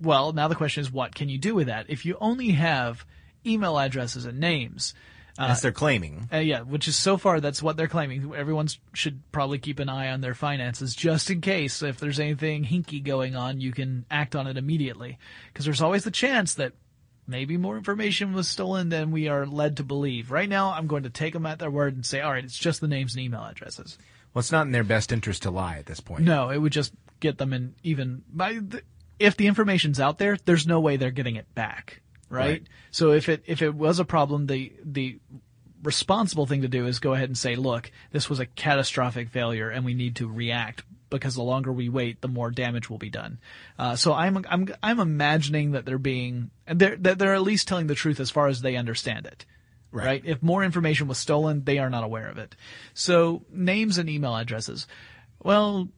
well, 0.00 0.32
now 0.32 0.46
the 0.46 0.54
question 0.54 0.82
is, 0.82 0.92
what 0.92 1.12
can 1.12 1.28
you 1.28 1.38
do 1.38 1.56
with 1.56 1.66
that? 1.66 1.86
If 1.88 2.06
you 2.06 2.16
only 2.20 2.50
have 2.50 3.04
email 3.44 3.76
addresses 3.78 4.26
and 4.26 4.38
names, 4.38 4.94
as 5.38 5.62
they're 5.62 5.72
claiming. 5.72 6.28
uh, 6.32 6.38
yeah, 6.38 6.60
which 6.60 6.88
is 6.88 6.96
so 6.96 7.16
far 7.16 7.40
that's 7.40 7.62
what 7.62 7.76
they're 7.76 7.88
claiming. 7.88 8.34
Everyone 8.34 8.68
should 8.92 9.20
probably 9.32 9.58
keep 9.58 9.78
an 9.78 9.88
eye 9.88 10.10
on 10.10 10.20
their 10.20 10.34
finances 10.34 10.94
just 10.94 11.30
in 11.30 11.40
case 11.40 11.82
if 11.82 11.98
there's 11.98 12.20
anything 12.20 12.64
hinky 12.64 13.02
going 13.02 13.36
on, 13.36 13.60
you 13.60 13.72
can 13.72 14.04
act 14.10 14.34
on 14.34 14.46
it 14.46 14.56
immediately. 14.56 15.18
Because 15.52 15.64
there's 15.64 15.82
always 15.82 16.04
the 16.04 16.10
chance 16.10 16.54
that 16.54 16.72
maybe 17.26 17.56
more 17.56 17.76
information 17.76 18.32
was 18.32 18.48
stolen 18.48 18.88
than 18.88 19.10
we 19.10 19.28
are 19.28 19.46
led 19.46 19.76
to 19.78 19.84
believe. 19.84 20.30
Right 20.30 20.48
now, 20.48 20.72
I'm 20.72 20.86
going 20.86 21.02
to 21.02 21.10
take 21.10 21.32
them 21.32 21.46
at 21.46 21.58
their 21.58 21.70
word 21.70 21.94
and 21.94 22.06
say, 22.06 22.20
all 22.20 22.32
right, 22.32 22.44
it's 22.44 22.58
just 22.58 22.80
the 22.80 22.88
names 22.88 23.14
and 23.14 23.24
email 23.24 23.42
addresses. 23.44 23.98
Well, 24.32 24.40
it's 24.40 24.52
not 24.52 24.66
in 24.66 24.72
their 24.72 24.84
best 24.84 25.12
interest 25.12 25.42
to 25.42 25.50
lie 25.50 25.78
at 25.78 25.86
this 25.86 26.00
point. 26.00 26.22
No, 26.22 26.50
it 26.50 26.58
would 26.58 26.72
just 26.72 26.92
get 27.20 27.38
them 27.38 27.52
in 27.52 27.74
even 27.82 28.22
by 28.28 28.54
the, 28.54 28.82
if 29.18 29.36
the 29.36 29.46
information's 29.46 29.98
out 29.98 30.18
there, 30.18 30.36
there's 30.44 30.66
no 30.66 30.80
way 30.80 30.96
they're 30.96 31.10
getting 31.10 31.36
it 31.36 31.52
back, 31.54 32.02
right? 32.28 32.46
Right. 32.46 32.62
So 32.90 33.12
if 33.12 33.28
it 33.28 33.42
if 33.46 33.62
it 33.62 33.74
was 33.74 33.98
a 33.98 34.04
problem, 34.04 34.46
the 34.46 34.72
the 34.84 35.18
responsible 35.82 36.46
thing 36.46 36.62
to 36.62 36.68
do 36.68 36.86
is 36.86 36.98
go 36.98 37.14
ahead 37.14 37.28
and 37.28 37.38
say, 37.38 37.54
look, 37.54 37.90
this 38.10 38.28
was 38.28 38.40
a 38.40 38.46
catastrophic 38.46 39.28
failure, 39.30 39.70
and 39.70 39.84
we 39.84 39.94
need 39.94 40.16
to 40.16 40.28
react 40.28 40.82
because 41.10 41.34
the 41.34 41.42
longer 41.42 41.72
we 41.72 41.88
wait, 41.88 42.20
the 42.20 42.28
more 42.28 42.50
damage 42.50 42.90
will 42.90 42.98
be 42.98 43.10
done. 43.10 43.38
Uh, 43.78 43.96
so 43.96 44.12
I'm 44.12 44.44
I'm 44.48 44.68
I'm 44.82 45.00
imagining 45.00 45.72
that 45.72 45.84
they're 45.84 45.98
being 45.98 46.50
they're 46.66 46.96
that 46.96 47.18
they're 47.18 47.34
at 47.34 47.42
least 47.42 47.68
telling 47.68 47.86
the 47.86 47.94
truth 47.94 48.20
as 48.20 48.30
far 48.30 48.48
as 48.48 48.60
they 48.60 48.76
understand 48.76 49.26
it. 49.26 49.44
Right. 49.92 50.06
right? 50.06 50.22
If 50.24 50.42
more 50.42 50.64
information 50.64 51.08
was 51.08 51.16
stolen, 51.16 51.64
they 51.64 51.78
are 51.78 51.88
not 51.88 52.04
aware 52.04 52.28
of 52.28 52.38
it. 52.38 52.54
So 52.92 53.44
names 53.50 53.98
and 53.98 54.10
email 54.10 54.36
addresses. 54.36 54.86
Well, 55.42 55.88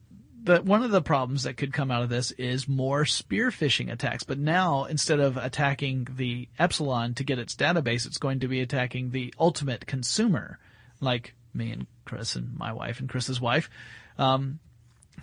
the, 0.42 0.62
one 0.62 0.82
of 0.82 0.90
the 0.90 1.02
problems 1.02 1.42
that 1.42 1.56
could 1.56 1.72
come 1.72 1.90
out 1.90 2.02
of 2.02 2.08
this 2.08 2.30
is 2.32 2.68
more 2.68 3.04
spear 3.04 3.50
phishing 3.50 3.90
attacks. 3.92 4.22
But 4.22 4.38
now, 4.38 4.84
instead 4.84 5.20
of 5.20 5.36
attacking 5.36 6.08
the 6.16 6.48
Epsilon 6.58 7.14
to 7.14 7.24
get 7.24 7.38
its 7.38 7.56
database, 7.56 8.06
it's 8.06 8.18
going 8.18 8.40
to 8.40 8.48
be 8.48 8.60
attacking 8.60 9.10
the 9.10 9.34
ultimate 9.38 9.86
consumer, 9.86 10.58
like 11.00 11.34
me 11.54 11.72
and 11.72 11.86
Chris 12.04 12.36
and 12.36 12.56
my 12.56 12.72
wife 12.72 13.00
and 13.00 13.08
Chris's 13.08 13.40
wife. 13.40 13.68
Um, 14.18 14.60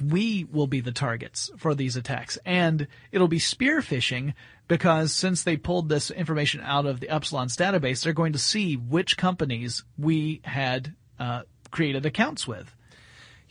we 0.03 0.43
will 0.43 0.67
be 0.67 0.81
the 0.81 0.91
targets 0.91 1.49
for 1.57 1.73
these 1.73 1.95
attacks. 1.95 2.37
And 2.45 2.87
it'll 3.11 3.27
be 3.27 3.39
spear 3.39 3.81
phishing 3.81 4.33
because 4.67 5.13
since 5.13 5.43
they 5.43 5.57
pulled 5.57 5.89
this 5.89 6.11
information 6.11 6.61
out 6.61 6.85
of 6.85 6.99
the 6.99 7.09
Epsilon's 7.09 7.55
database, 7.55 8.03
they're 8.03 8.13
going 8.13 8.33
to 8.33 8.39
see 8.39 8.75
which 8.75 9.17
companies 9.17 9.83
we 9.97 10.41
had 10.43 10.93
uh, 11.19 11.43
created 11.71 12.05
accounts 12.05 12.47
with. 12.47 12.74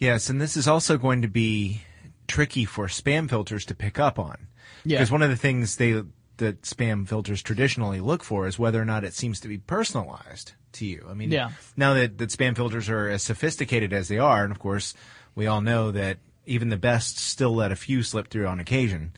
Yes, 0.05 0.29
and 0.31 0.41
this 0.41 0.57
is 0.57 0.69
also 0.69 0.99
going 0.99 1.23
to 1.23 1.29
be 1.29 1.83
tricky 2.29 2.65
for 2.65 2.87
spam 2.87 3.29
filters 3.29 3.65
to 3.67 3.75
pick 3.75 3.99
up 3.99 4.19
on. 4.19 4.47
Yeah. 4.85 4.99
Because 4.99 5.11
one 5.11 5.23
of 5.23 5.31
the 5.31 5.37
things 5.37 5.77
they 5.77 6.03
that 6.37 6.63
spam 6.63 7.07
filters 7.09 7.43
traditionally 7.43 8.01
look 8.01 8.25
for 8.25 8.47
is 8.49 8.59
whether 8.59 8.81
or 8.83 8.85
not 8.85 9.05
it 9.05 9.15
seems 9.15 9.39
to 9.41 9.49
be 9.49 9.59
personalized 9.59 10.53
to 10.73 10.85
you. 10.85 11.07
I 11.09 11.15
mean, 11.15 11.31
Yeah. 11.31 11.51
now 11.77 11.95
that, 11.95 12.19
that 12.19 12.31
spam 12.31 12.57
filters 12.57 12.89
are 12.89 13.09
as 13.09 13.23
sophisticated 13.23 13.93
as 13.93 14.09
they 14.09 14.19
are, 14.19 14.43
and 14.43 14.51
of 14.51 14.59
course, 14.59 14.95
we 15.37 15.47
all 15.47 15.61
know 15.61 15.93
that 15.93 16.19
even 16.45 16.69
the 16.71 16.77
best 16.77 17.19
still 17.19 17.55
let 17.55 17.71
a 17.73 17.77
few 17.77 18.03
slip 18.03 18.29
through 18.29 18.47
on 18.49 18.59
occasion, 18.61 19.13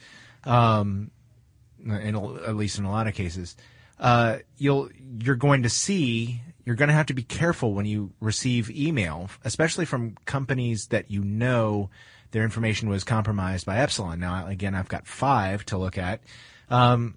um, 0.45 1.11
in, 1.85 2.15
at 2.15 2.55
least 2.55 2.79
in 2.79 2.85
a 2.85 2.91
lot 2.91 3.07
of 3.07 3.15
cases, 3.15 3.57
uh, 3.99 4.39
you'll 4.59 4.91
you're 5.19 5.37
going 5.37 5.63
to 5.63 5.71
see 5.71 6.43
you're 6.67 6.75
going 6.75 6.89
to 6.89 6.95
have 6.95 7.07
to 7.07 7.15
be 7.15 7.23
careful 7.23 7.73
when 7.73 7.87
you 7.87 8.13
receive 8.21 8.71
email, 8.71 9.31
especially 9.45 9.85
from 9.85 10.17
companies 10.27 10.89
that 10.89 11.11
you 11.11 11.23
know 11.23 11.89
their 12.33 12.43
information 12.43 12.89
was 12.89 13.05
compromised 13.05 13.65
by 13.65 13.79
Epsilon. 13.79 14.19
Now, 14.19 14.47
again, 14.47 14.75
I've 14.75 14.89
got 14.89 15.07
five 15.07 15.65
to 15.67 15.79
look 15.79 15.97
at. 15.97 16.21
Um, 16.69 17.15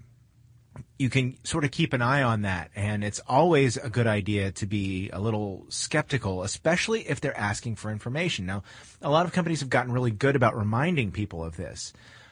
you 1.00 1.10
can 1.10 1.38
sort 1.44 1.64
of 1.64 1.72
keep 1.72 1.94
an 1.94 2.02
eye 2.02 2.22
on 2.22 2.44
that. 2.44 2.70
And 2.76 3.04
it's 3.04 3.20
always 3.28 3.76
a 3.76 3.90
good 3.90 4.06
idea 4.06 4.52
to 4.52 4.68
be 4.68 5.10
a 5.12 5.20
little 5.20 5.66
skeptical, 5.70 6.44
especially 6.44 7.10
if 7.10 7.20
they're 7.20 7.38
asking 7.38 7.78
for 7.78 7.92
information. 7.92 8.46
Now, 8.46 8.64
a 9.02 9.10
lot 9.10 9.26
of 9.26 9.34
companies 9.34 9.62
have 9.62 9.70
gotten 9.70 9.92
really 9.92 10.12
good 10.12 10.36
about 10.36 10.56
reminding 10.56 11.12
people 11.12 11.44
of 11.44 11.58
this. 11.58 11.92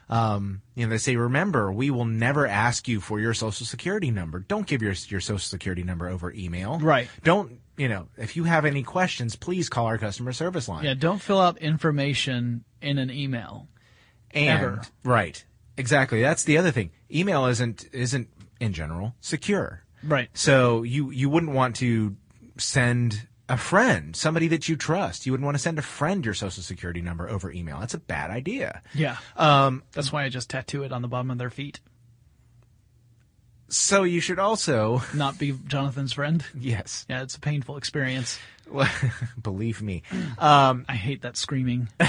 Um, 0.10 0.62
you 0.74 0.86
know, 0.86 0.91
they 0.91 0.98
say, 0.98 1.15
remember, 1.17 1.72
we 1.72 1.91
will 1.91 2.06
never 2.06 2.48
ask 2.48 2.88
you 2.88 3.02
for 3.02 3.20
your 3.20 3.34
social 3.34 3.65
security 3.65 4.10
number. 4.10 4.39
Don't 4.39 4.65
give 4.65 4.82
your, 4.82 4.93
your 5.10 5.20
social 5.20 5.39
security 5.39 5.84
number 5.84 6.08
over 6.08 6.32
email. 6.32 6.80
Right. 6.80 7.10
Don't, 7.24 7.60
you 7.76 7.89
know, 7.89 8.08
if 8.17 8.38
you 8.38 8.46
have 8.46 8.63
any 8.63 8.84
questions, 8.84 9.36
please 9.36 9.67
call 9.67 9.86
our 9.86 9.98
customer 9.98 10.32
service 10.32 10.70
line. 10.70 10.86
Yeah, 10.86 10.93
don't 10.93 11.20
fill 11.20 11.41
out 11.41 11.58
information 11.58 12.63
in 12.82 12.98
an 12.98 13.12
email. 13.12 13.67
And 14.32 14.63
Ever. 14.63 14.82
right, 15.04 15.43
exactly. 15.78 16.22
That's 16.22 16.43
the 16.43 16.58
other 16.58 16.72
thing. 16.72 16.91
Email 17.12 17.46
isn't 17.46 17.86
isn't 17.93 18.30
in 18.60 18.74
general 18.74 19.15
secure. 19.20 19.84
Right. 20.04 20.30
So 20.34 20.84
you 20.84 21.12
you 21.12 21.30
wouldn't 21.30 21.54
want 21.54 21.78
to 21.78 22.15
send 22.58 23.26
a 23.49 23.57
friend, 23.57 24.15
somebody 24.15 24.47
that 24.49 24.67
you 24.67 24.75
trust. 24.75 25.25
You 25.25 25.31
wouldn't 25.31 25.45
want 25.45 25.55
to 25.55 25.62
send 25.63 25.79
a 25.79 25.81
friend 25.81 26.23
your 26.25 26.33
social 26.33 26.63
security 26.63 27.01
number 27.01 27.29
over 27.29 27.51
email. 27.51 27.79
That's 27.79 27.93
a 27.93 27.99
bad 27.99 28.29
idea. 28.29 28.81
Yeah. 28.93 29.17
Um, 29.38 29.83
That's 29.93 30.12
why 30.12 30.23
I 30.25 30.29
just 30.29 30.49
tattoo 30.49 30.83
it 30.83 30.91
on 30.91 31.01
the 31.01 31.07
bottom 31.07 31.31
of 31.31 31.38
their 31.38 31.49
feet. 31.49 31.79
so 33.69 34.03
you 34.03 34.19
should 34.19 34.39
also 34.39 35.01
Not 35.13 35.38
be 35.39 35.53
Jonathan's 35.67 36.13
friend. 36.13 36.43
yes, 36.57 37.05
Yeah, 37.10 37.21
it's 37.23 37.36
a 37.36 37.39
painful 37.39 37.77
experience. 37.77 38.39
believe 39.41 39.81
me. 39.81 40.03
Um, 40.38 40.86
I 40.89 40.95
hate 40.95 41.21
that 41.21 41.38
screaming. 41.38 41.88
uh, 41.99 42.05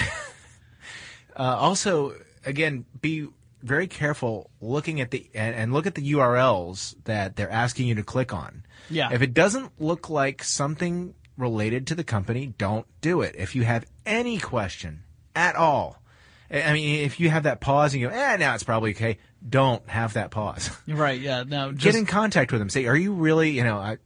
also, 1.37 2.15
again, 2.45 2.85
be 3.01 3.29
very 3.63 3.87
careful 3.87 4.51
looking 4.61 5.01
at 5.01 5.11
the 5.11 5.29
and, 5.35 5.55
and 5.55 5.73
look 5.73 5.87
at 5.87 5.95
the 5.95 6.13
URLs 6.13 6.95
that 7.05 7.37
they're 7.37 7.51
asking 7.51 7.87
you 7.89 7.95
to 7.97 8.03
click 8.03 8.33
on. 8.33 8.65
Yeah. 8.91 9.11
If 9.13 9.23
it 9.23 9.35
doesn't 9.35 9.81
look 9.81 10.09
like 10.11 10.43
something 10.43 11.15
related 11.39 11.87
to 11.87 11.95
the 11.95 12.05
company, 12.05 12.53
don't 12.59 12.87
do 13.01 13.23
it. 13.23 13.35
If 13.39 13.55
you 13.55 13.63
have 13.65 13.87
any 14.05 14.39
question 14.39 15.03
at 15.35 15.55
all, 15.57 16.03
I 16.51 16.73
mean, 16.73 17.05
if 17.05 17.21
you 17.21 17.31
have 17.31 17.45
that 17.45 17.61
pause 17.61 17.93
and 17.95 18.01
you 18.03 18.09
go, 18.09 18.15
eh, 18.15 18.37
now 18.37 18.55
it's 18.55 18.65
probably 18.65 18.91
okay, 18.91 19.19
don't 19.47 19.87
have 19.89 20.15
that 20.15 20.31
pause. 20.31 20.71
right. 20.89 21.21
Yeah. 21.21 21.45
No. 21.47 21.73
Get 21.73 21.95
in 21.95 22.07
contact 22.07 22.53
with 22.53 22.61
them. 22.61 22.71
Say, 22.71 22.87
are 22.87 22.97
you 22.97 23.13
really, 23.13 23.51
you 23.51 23.65
know, 23.65 23.77
I, 23.79 23.99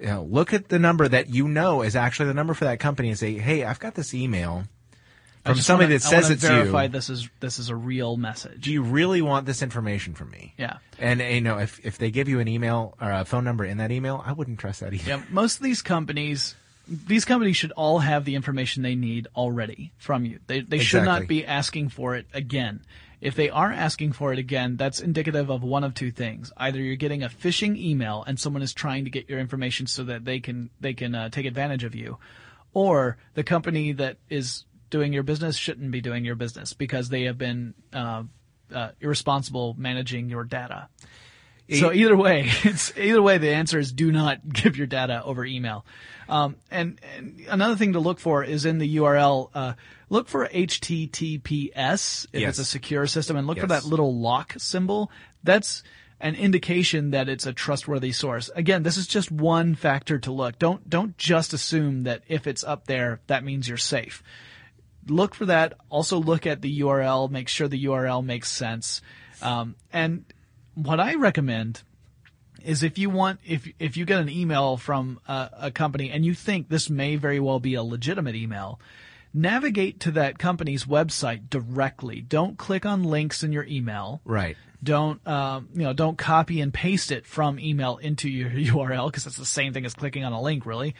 you 0.00 0.06
know, 0.06 0.22
look 0.24 0.52
at 0.52 0.68
the 0.68 0.78
number 0.78 1.06
that 1.06 1.28
you 1.28 1.46
know 1.46 1.82
is 1.82 1.94
actually 1.94 2.26
the 2.26 2.34
number 2.34 2.54
for 2.54 2.64
that 2.64 2.80
company 2.80 3.10
and 3.10 3.18
say, 3.18 3.34
hey, 3.34 3.64
I've 3.64 3.78
got 3.78 3.94
this 3.94 4.14
email 4.14 4.64
from 5.44 5.56
somebody 5.56 5.88
wanna- 5.88 5.98
that 5.98 6.02
says 6.02 6.30
it's 6.30 6.42
verify 6.42 6.84
you. 6.84 6.88
this 6.88 7.10
is 7.10 7.28
this 7.40 7.58
is 7.58 7.68
a 7.68 7.76
real 7.76 8.16
message. 8.16 8.62
Do 8.62 8.72
you 8.72 8.82
really 8.82 9.20
want 9.20 9.44
this 9.46 9.62
information 9.62 10.14
from 10.14 10.30
me? 10.30 10.54
Yeah. 10.56 10.78
And 10.98 11.20
you 11.20 11.42
know, 11.42 11.58
if 11.58 11.84
if 11.84 11.98
they 11.98 12.10
give 12.10 12.28
you 12.28 12.40
an 12.40 12.48
email 12.48 12.96
or 13.00 13.10
a 13.10 13.24
phone 13.26 13.44
number 13.44 13.64
in 13.64 13.76
that 13.76 13.90
email, 13.90 14.22
I 14.24 14.32
wouldn't 14.32 14.58
trust 14.58 14.80
that 14.80 14.94
either. 14.94 15.06
Yeah, 15.08 15.22
most 15.30 15.56
of 15.58 15.62
these 15.62 15.82
companies, 15.82 16.54
these 16.86 17.24
companies 17.24 17.56
should 17.56 17.72
all 17.72 18.00
have 18.00 18.24
the 18.24 18.34
information 18.34 18.82
they 18.82 18.94
need 18.94 19.28
already 19.34 19.92
from 19.98 20.24
you. 20.24 20.40
They 20.46 20.60
they 20.60 20.78
should 20.78 21.04
not 21.04 21.26
be 21.26 21.44
asking 21.44 21.90
for 21.90 22.14
it 22.14 22.26
again. 22.32 22.80
If 23.20 23.36
they 23.36 23.48
are 23.48 23.72
asking 23.72 24.12
for 24.12 24.34
it 24.34 24.38
again, 24.38 24.76
that's 24.76 25.00
indicative 25.00 25.48
of 25.48 25.62
one 25.62 25.84
of 25.84 25.94
two 25.94 26.10
things: 26.10 26.52
either 26.56 26.78
you're 26.78 26.96
getting 26.96 27.22
a 27.22 27.28
phishing 27.28 27.76
email 27.78 28.22
and 28.26 28.38
someone 28.38 28.62
is 28.62 28.74
trying 28.74 29.04
to 29.04 29.10
get 29.10 29.28
your 29.28 29.38
information 29.38 29.86
so 29.86 30.04
that 30.04 30.24
they 30.24 30.40
can 30.40 30.70
they 30.80 30.94
can 30.94 31.14
uh, 31.14 31.28
take 31.30 31.46
advantage 31.46 31.84
of 31.84 31.94
you, 31.94 32.18
or 32.74 33.16
the 33.34 33.44
company 33.44 33.92
that 33.92 34.18
is 34.28 34.64
doing 34.90 35.12
your 35.12 35.22
business 35.22 35.56
shouldn't 35.56 35.90
be 35.90 36.00
doing 36.00 36.24
your 36.24 36.36
business 36.36 36.72
because 36.72 37.08
they 37.08 37.22
have 37.22 37.38
been 37.38 37.74
uh, 37.92 38.22
uh, 38.72 38.90
irresponsible 39.00 39.74
managing 39.78 40.28
your 40.28 40.44
data. 40.44 40.88
So 41.72 41.92
either 41.92 42.16
way, 42.16 42.50
it's 42.64 42.96
either 42.96 43.22
way. 43.22 43.38
The 43.38 43.54
answer 43.54 43.78
is 43.78 43.92
do 43.92 44.12
not 44.12 44.46
give 44.52 44.76
your 44.76 44.86
data 44.86 45.22
over 45.24 45.44
email. 45.44 45.86
Um, 46.28 46.56
and, 46.70 47.00
and 47.16 47.40
another 47.48 47.76
thing 47.76 47.94
to 47.94 48.00
look 48.00 48.18
for 48.20 48.44
is 48.44 48.64
in 48.64 48.78
the 48.78 48.96
URL. 48.96 49.50
Uh, 49.54 49.72
look 50.08 50.28
for 50.28 50.46
HTTPS 50.48 52.26
if 52.32 52.40
Yes. 52.40 52.50
it's 52.50 52.58
a 52.58 52.64
secure 52.64 53.06
system, 53.06 53.36
and 53.36 53.46
look 53.46 53.58
for 53.58 53.66
that 53.66 53.84
little 53.84 54.18
lock 54.18 54.54
symbol. 54.58 55.10
That's 55.42 55.82
an 56.20 56.34
indication 56.34 57.10
that 57.10 57.28
it's 57.28 57.46
a 57.46 57.52
trustworthy 57.52 58.12
source. 58.12 58.50
Again, 58.54 58.82
this 58.82 58.96
is 58.96 59.06
just 59.06 59.30
one 59.30 59.74
factor 59.74 60.18
to 60.20 60.32
look. 60.32 60.58
Don't 60.58 60.88
don't 60.88 61.16
just 61.18 61.52
assume 61.52 62.04
that 62.04 62.22
if 62.28 62.46
it's 62.46 62.64
up 62.64 62.86
there, 62.86 63.20
that 63.26 63.44
means 63.44 63.68
you're 63.68 63.76
safe 63.76 64.22
look 65.06 65.34
for 65.34 65.46
that. 65.46 65.74
Also 65.90 66.18
look 66.18 66.46
at 66.46 66.62
the 66.62 66.80
URL, 66.80 67.30
make 67.30 67.48
sure 67.48 67.68
the 67.68 67.84
URL 67.84 68.24
makes 68.24 68.50
sense. 68.50 69.02
Um, 69.42 69.76
and 69.92 70.24
what 70.74 71.00
I 71.00 71.14
recommend 71.14 71.82
is 72.62 72.82
if 72.82 72.98
you 72.98 73.10
want, 73.10 73.40
if, 73.44 73.68
if 73.78 73.96
you 73.96 74.04
get 74.04 74.20
an 74.20 74.28
email 74.28 74.76
from 74.76 75.20
a, 75.28 75.50
a 75.62 75.70
company 75.70 76.10
and 76.10 76.24
you 76.24 76.34
think 76.34 76.68
this 76.68 76.88
may 76.88 77.16
very 77.16 77.40
well 77.40 77.60
be 77.60 77.74
a 77.74 77.82
legitimate 77.82 78.34
email, 78.34 78.80
navigate 79.32 80.00
to 80.00 80.12
that 80.12 80.38
company's 80.38 80.84
website 80.84 81.50
directly. 81.50 82.20
Don't 82.20 82.56
click 82.56 82.86
on 82.86 83.04
links 83.04 83.42
in 83.42 83.52
your 83.52 83.64
email 83.64 84.20
Right. 84.24 84.56
don't 84.82 85.26
um, 85.26 85.68
you 85.74 85.82
know 85.82 85.92
don't 85.92 86.16
copy 86.16 86.60
and 86.60 86.72
paste 86.72 87.10
it 87.10 87.26
from 87.26 87.58
email 87.58 87.96
into 87.98 88.28
your 88.28 88.50
URL 88.50 89.06
because 89.10 89.26
it's 89.26 89.36
the 89.36 89.44
same 89.44 89.72
thing 89.72 89.84
as 89.84 89.94
clicking 89.94 90.24
on 90.24 90.32
a 90.32 90.40
link 90.40 90.64
really 90.66 90.94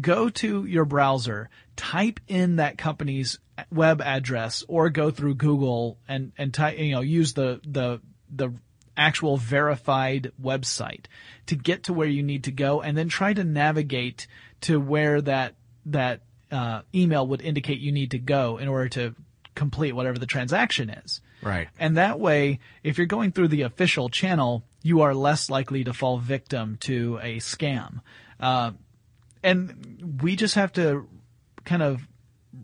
go 0.00 0.28
to 0.28 0.64
your 0.64 0.84
browser 0.84 1.48
type 1.76 2.20
in 2.28 2.56
that 2.56 2.78
company's 2.78 3.38
web 3.70 4.00
address 4.00 4.64
or 4.68 4.90
go 4.90 5.10
through 5.10 5.34
Google 5.34 5.98
and 6.08 6.32
and 6.36 6.52
type 6.52 6.78
you 6.78 6.92
know 6.94 7.00
use 7.00 7.34
the 7.34 7.60
the 7.66 8.00
the 8.34 8.52
actual 8.96 9.36
verified 9.36 10.32
website 10.42 11.06
to 11.46 11.56
get 11.56 11.84
to 11.84 11.92
where 11.92 12.08
you 12.08 12.22
need 12.22 12.44
to 12.44 12.50
go 12.50 12.80
and 12.80 12.96
then 12.96 13.08
try 13.08 13.32
to 13.32 13.44
navigate 13.44 14.26
to 14.62 14.80
where 14.80 15.20
that 15.20 15.54
that 15.86 16.22
uh, 16.50 16.82
email 16.94 17.26
would 17.26 17.42
indicate 17.42 17.78
you 17.78 17.92
need 17.92 18.12
to 18.12 18.18
go 18.18 18.58
in 18.58 18.68
order 18.68 18.88
to 18.88 19.14
complete 19.54 19.92
whatever 19.92 20.18
the 20.18 20.26
transaction 20.26 20.90
is. 20.90 21.20
Right. 21.42 21.68
And 21.78 21.96
that 21.96 22.18
way, 22.18 22.60
if 22.82 22.98
you're 22.98 23.06
going 23.06 23.32
through 23.32 23.48
the 23.48 23.62
official 23.62 24.08
channel, 24.08 24.64
you 24.82 25.02
are 25.02 25.14
less 25.14 25.50
likely 25.50 25.84
to 25.84 25.92
fall 25.92 26.18
victim 26.18 26.76
to 26.80 27.18
a 27.22 27.36
scam. 27.36 28.00
Uh, 28.38 28.72
and 29.42 30.20
we 30.22 30.36
just 30.36 30.54
have 30.54 30.72
to 30.74 31.08
kind 31.64 31.82
of 31.82 32.06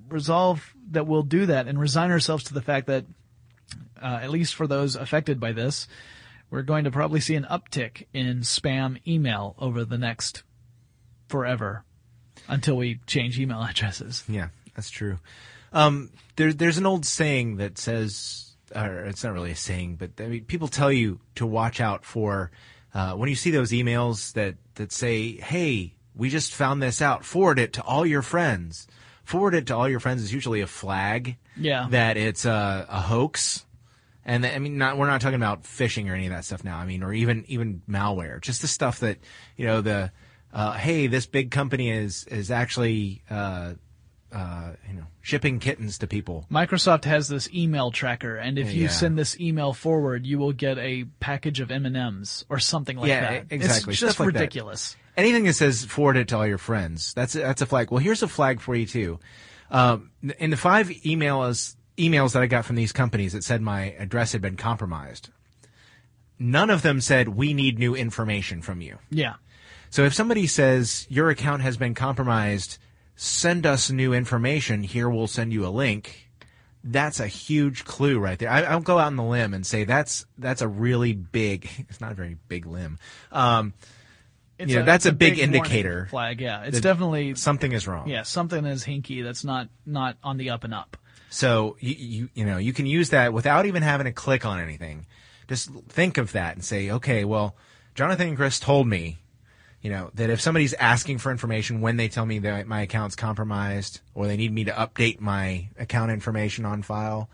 resolve 0.09 0.75
that 0.91 1.07
we'll 1.07 1.23
do 1.23 1.47
that 1.47 1.67
and 1.69 1.81
resign 1.81 2.11
ourselves 2.11 2.45
to 2.45 2.55
the 2.55 2.63
fact 2.63 2.87
that, 2.87 3.05
uh, 4.01 4.21
at 4.23 4.31
least 4.31 4.55
for 4.55 4.67
those 4.67 4.97
affected 4.97 5.41
by 5.41 5.53
this, 5.53 5.89
we're 6.53 6.63
going 6.63 6.85
to 6.85 6.91
probably 6.91 7.19
see 7.19 7.35
an 7.35 7.47
uptick 7.51 8.05
in 8.13 8.41
spam 8.41 9.01
email 9.09 9.57
over 9.59 9.85
the 9.87 9.97
next 9.99 10.43
forever 11.29 11.83
until 12.47 12.77
we 12.77 13.01
change 13.07 13.41
email 13.41 13.63
addresses. 13.69 14.23
Yeah, 14.29 14.49
that's 14.77 14.91
true. 14.91 15.19
Um, 15.73 16.11
there, 16.37 16.53
there's 16.53 16.77
an 16.79 16.85
old 16.87 17.07
saying 17.07 17.57
that 17.57 17.79
says, 17.79 18.53
or 18.77 19.07
it's 19.07 19.25
not 19.25 19.33
really 19.33 19.53
a 19.53 19.57
saying, 19.57 19.97
but 19.97 20.11
I 20.21 20.27
mean, 20.27 20.45
people 20.45 20.69
tell 20.69 20.93
you 20.93 21.21
to 21.37 21.47
watch 21.47 21.81
out 21.81 22.05
for 22.05 22.51
uh, 22.95 23.15
when 23.15 23.31
you 23.31 23.35
see 23.35 23.51
those 23.51 23.71
emails 23.73 24.35
that 24.35 24.57
that 24.75 24.93
say, 24.93 25.33
"Hey, 25.37 25.95
we 26.15 26.29
just 26.29 26.53
found 26.55 26.83
this 26.83 27.01
out. 27.01 27.25
Forward 27.25 27.59
it 27.59 27.73
to 27.75 27.83
all 27.83 28.05
your 28.05 28.23
friends." 28.23 28.87
Forward 29.25 29.55
it 29.55 29.69
to 29.69 29.77
all 29.77 29.89
your 29.89 30.01
friends 30.01 30.21
is 30.21 30.35
usually 30.35 30.61
a 30.63 30.67
flag 30.67 31.37
Yeah. 31.57 31.87
that 31.91 32.17
it's 32.17 32.45
a, 32.45 32.87
a 32.89 33.01
hoax. 33.01 33.65
And 34.25 34.47
I 34.47 34.59
mean, 34.59 34.79
not 34.79 34.99
we're 34.99 35.09
not 35.09 35.21
talking 35.21 35.35
about 35.37 35.65
phishing 35.65 36.09
or 36.11 36.15
any 36.15 36.27
of 36.27 36.33
that 36.33 36.45
stuff 36.45 36.63
now. 36.65 36.79
I 36.79 36.87
mean, 36.87 37.03
or 37.03 37.13
even 37.13 37.45
even 37.49 37.83
malware, 37.89 38.41
just 38.41 38.63
the 38.63 38.69
stuff 38.69 39.01
that 39.01 39.19
you 39.57 39.67
know 39.67 39.81
the 39.81 40.13
uh, 40.53 40.73
hey, 40.73 41.07
this 41.09 41.27
big 41.27 41.51
company 41.51 41.91
is 41.91 42.25
is 42.25 42.51
actually 42.51 43.23
uh, 43.31 43.73
uh, 44.33 44.73
you 44.89 44.95
know 44.95 45.07
shipping 45.23 45.59
kittens 45.59 45.99
to 45.99 46.07
people. 46.07 46.47
Microsoft 46.51 47.05
has 47.05 47.27
this 47.29 47.49
email 47.53 47.91
tracker, 47.91 48.37
and 48.37 48.59
if 48.59 48.73
you 48.73 48.83
Yeah. 48.85 48.89
send 48.91 49.19
this 49.19 49.39
email 49.41 49.73
forward, 49.73 50.25
you 50.27 50.39
will 50.39 50.53
get 50.53 50.79
a 50.79 51.05
package 51.21 51.59
of 51.61 51.71
M 51.73 51.85
and 51.87 51.97
M's 51.97 52.45
or 52.49 52.59
something 52.61 52.97
like 52.97 53.09
Yeah, 53.09 53.21
that. 53.21 53.47
exactly. 53.51 53.93
It's 53.93 54.01
just 54.01 54.21
like 54.21 54.33
that. 54.33 54.39
ridiculous. 54.41 54.97
Anything 55.17 55.45
that 55.45 55.55
says 55.55 55.85
forward 55.85 56.17
it 56.17 56.29
to 56.29 56.37
all 56.37 56.47
your 56.47 56.59
friends, 56.59 57.13
that's 57.15 57.35
a, 57.35 57.41
that's 57.41 57.61
a 57.61 57.67
flag. 57.67 57.91
Well, 57.91 57.99
here's 58.01 58.23
a 58.23 58.29
flag 58.29 58.61
for 58.61 58.75
you 58.75 58.87
too. 58.87 59.19
Um, 59.71 60.11
in 60.39 60.51
the 60.51 60.57
five 60.57 60.89
emails 60.89 61.77
emails 61.99 62.33
that 62.33 62.43
I 62.43 62.47
got 62.47 62.65
from 62.65 62.77
these 62.77 62.93
companies 62.93 63.33
that 63.33 63.45
said 63.45 63.61
my 63.61 63.93
address 63.99 64.33
had 64.33 64.41
been 64.41 64.57
compromised, 64.57 65.31
none 66.39 66.71
of 66.71 66.83
them 66.83 67.01
said 67.01 67.29
we 67.29 67.55
need 67.55 67.79
new 67.79 67.95
information 67.95 68.63
from 68.63 68.81
you. 68.81 68.99
Yeah. 69.11 69.35
So 69.91 70.05
if 70.05 70.15
somebody 70.15 70.47
says 70.47 71.07
your 71.11 71.29
account 71.29 71.63
has 71.63 71.77
been 71.77 71.95
compromised, 71.95 72.79
send 73.15 73.67
us 73.67 73.91
new 73.91 74.13
information. 74.13 74.83
Here 74.83 75.09
we'll 75.09 75.27
send 75.27 75.53
you 75.53 75.67
a 75.67 75.69
link. 75.69 76.31
That's 76.85 77.21
a 77.21 77.29
huge 77.29 77.85
clue 77.85 78.19
right 78.19 78.39
there. 78.39 78.51
I, 78.51 78.63
I'll 78.63 78.81
go 78.81 78.99
out 78.99 79.09
on 79.09 79.17
the 79.17 79.23
limb 79.23 79.55
and 79.55 79.65
say 79.65 79.85
that's 79.85 80.27
that's 80.37 80.63
a 80.63 80.69
really 80.69 81.13
big. 81.13 81.69
It's 81.89 82.01
not 82.01 82.11
a 82.11 82.15
very 82.15 82.37
big 82.49 82.67
limb. 82.67 82.99
Um, 83.31 83.75
It's 84.59 84.71
You 84.71 84.79
know, 84.79 84.85
that's 84.85 85.07
it's 85.07 85.13
a 85.13 85.17
big 85.17 85.35
warning 85.35 85.55
indicator 85.55 86.07
flag. 86.11 86.41
Yeah. 86.41 86.65
It's 86.65 86.81
definitely, 86.81 87.35
something 87.37 87.71
is 87.71 87.87
wrong. 87.87 88.09
yeah, 88.09 88.23
something 88.23 88.65
is 88.65 88.85
hinky 88.85 89.23
that's 89.23 89.45
not, 89.45 89.69
not 89.87 90.17
on 90.25 90.39
the 90.39 90.51
up 90.51 90.65
and 90.65 90.75
up. 90.75 90.97
So 91.33 91.77
you, 91.81 91.95
you 91.99 92.29
you 92.35 92.45
know 92.45 92.59
you 92.59 92.75
can 92.75 92.85
use 92.85 93.09
that 93.11 93.33
without 93.33 93.65
even 93.65 93.83
having 93.83 94.05
to 94.05 94.13
click 94.13 94.45
on 94.45 94.61
anything. 94.61 95.07
Just 95.49 95.71
think 95.89 96.19
of 96.19 96.33
that 96.33 96.55
and 96.55 96.65
say, 96.65 96.91
okay, 96.91 97.25
well, 97.25 97.57
Jonathan 97.95 98.29
and 98.29 98.37
Chris 98.37 98.61
told 98.61 98.87
me, 98.87 99.19
you 99.81 99.91
know, 99.91 100.11
that 100.15 100.29
if 100.29 100.43
somebody's 100.43 100.75
asking 100.75 101.19
for 101.19 101.33
information 101.33 101.81
when 101.81 101.97
they 101.97 102.09
tell 102.09 102.27
me 102.27 102.39
that 102.41 102.67
my 102.67 102.83
account's 102.83 103.17
compromised 103.17 104.01
or 104.15 104.27
they 104.27 104.37
need 104.37 104.53
me 104.53 104.65
to 104.65 104.73
update 104.73 105.21
my 105.21 105.69
account 105.79 106.11
information 106.11 106.67
on 106.67 106.83
file, 106.83 107.31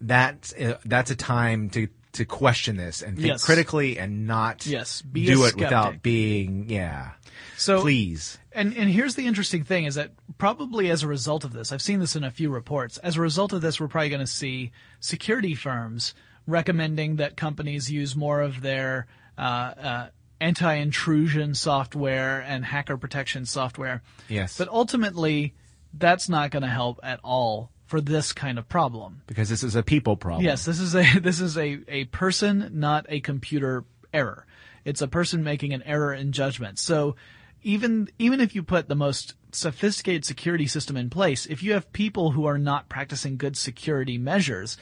that's 0.00 0.52
uh, 0.54 0.78
that's 0.84 1.12
a 1.12 1.16
time 1.16 1.70
to 1.70 1.86
to 2.14 2.24
question 2.24 2.76
this 2.76 3.00
and 3.00 3.14
think 3.16 3.28
Yes. 3.28 3.44
critically 3.44 3.96
and 3.96 4.26
not 4.26 4.66
Yes, 4.66 5.02
be 5.02 5.24
do 5.24 5.44
it 5.44 5.54
without 5.54 6.02
being 6.02 6.68
yeah. 6.68 7.12
So 7.56 7.80
Please. 7.80 8.38
And 8.52 8.76
and 8.76 8.90
here's 8.90 9.14
the 9.14 9.26
interesting 9.26 9.62
thing 9.64 9.84
is 9.84 9.94
that 9.94 10.10
probably 10.38 10.90
as 10.90 11.02
a 11.02 11.06
result 11.06 11.44
of 11.44 11.52
this, 11.52 11.72
I've 11.72 11.82
seen 11.82 12.00
this 12.00 12.16
in 12.16 12.24
a 12.24 12.30
few 12.30 12.50
reports. 12.50 12.98
As 12.98 13.16
a 13.16 13.20
result 13.20 13.52
of 13.52 13.60
this, 13.60 13.80
we're 13.80 13.88
probably 13.88 14.08
going 14.08 14.20
to 14.20 14.26
see 14.26 14.72
security 14.98 15.54
firms 15.54 16.14
recommending 16.46 17.16
that 17.16 17.36
companies 17.36 17.90
use 17.90 18.16
more 18.16 18.40
of 18.40 18.60
their 18.60 19.06
uh, 19.38 19.40
uh, 19.40 20.08
anti-intrusion 20.40 21.54
software 21.54 22.40
and 22.40 22.64
hacker 22.64 22.96
protection 22.96 23.46
software. 23.46 24.02
Yes. 24.28 24.58
But 24.58 24.68
ultimately, 24.68 25.54
that's 25.94 26.28
not 26.28 26.50
going 26.50 26.62
to 26.62 26.68
help 26.68 26.98
at 27.02 27.20
all 27.22 27.70
for 27.86 28.00
this 28.00 28.32
kind 28.32 28.58
of 28.58 28.68
problem. 28.68 29.22
because 29.26 29.48
this 29.48 29.62
is 29.62 29.74
a 29.74 29.82
people 29.82 30.16
problem. 30.16 30.44
Yes, 30.44 30.64
this 30.64 30.80
is 30.80 30.94
a 30.94 31.18
this 31.20 31.40
is 31.40 31.56
a, 31.56 31.80
a 31.88 32.04
person, 32.06 32.70
not 32.74 33.06
a 33.08 33.20
computer 33.20 33.84
error. 34.12 34.46
It's 34.84 35.02
a 35.02 35.08
person 35.08 35.44
making 35.44 35.72
an 35.72 35.82
error 35.82 36.14
in 36.14 36.32
judgment. 36.32 36.78
So 36.78 37.16
even 37.62 38.08
even 38.18 38.40
if 38.40 38.54
you 38.54 38.62
put 38.62 38.88
the 38.88 38.94
most 38.94 39.34
sophisticated 39.52 40.24
security 40.24 40.66
system 40.66 40.96
in 40.96 41.10
place, 41.10 41.46
if 41.46 41.62
you 41.62 41.72
have 41.72 41.92
people 41.92 42.32
who 42.32 42.46
are 42.46 42.58
not 42.58 42.88
practicing 42.88 43.36
good 43.36 43.56
security 43.56 44.18
measures, 44.18 44.76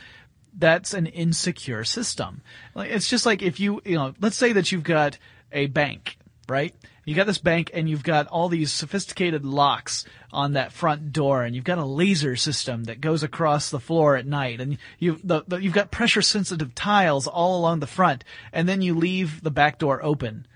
that's 0.57 0.95
an 0.95 1.07
insecure 1.07 1.85
system. 1.85 2.43
Like 2.75 2.91
it's 2.91 3.09
just 3.09 3.27
like 3.27 3.43
if 3.43 3.61
you 3.61 3.81
you 3.85 3.97
know, 3.97 4.15
let's 4.21 4.37
say 4.37 4.53
that 4.53 4.71
you've 4.71 4.85
got 4.85 5.19
a 5.53 5.67
bank, 5.67 6.19
right? 6.49 6.75
You 7.05 7.15
got 7.15 7.27
this 7.27 7.39
bank 7.39 7.71
and 7.73 7.89
you've 7.89 8.03
got 8.03 8.27
all 8.27 8.51
these 8.51 8.71
sophisticated 8.71 9.43
locks 9.43 10.05
on 10.31 10.53
that 10.53 10.75
front 10.75 11.11
door 11.11 11.43
and 11.43 11.57
you've 11.57 11.65
got 11.65 11.79
a 11.79 11.85
laser 11.85 12.37
system 12.37 12.85
that 12.85 13.01
goes 13.01 13.23
across 13.23 13.71
the 13.71 13.81
floor 13.81 14.17
at 14.17 14.27
night 14.27 14.61
and 14.61 14.77
the, 15.01 15.59
you've 15.59 15.73
got 15.73 15.91
pressure 15.91 16.21
sensitive 16.21 16.75
tiles 16.75 17.27
all 17.27 17.59
along 17.59 17.81
the 17.81 17.87
front 17.87 18.25
and 18.53 18.69
then 18.69 18.83
you 18.83 18.95
leave 18.95 19.43
the 19.43 19.51
back 19.51 19.79
door 19.79 20.05
open. 20.05 20.47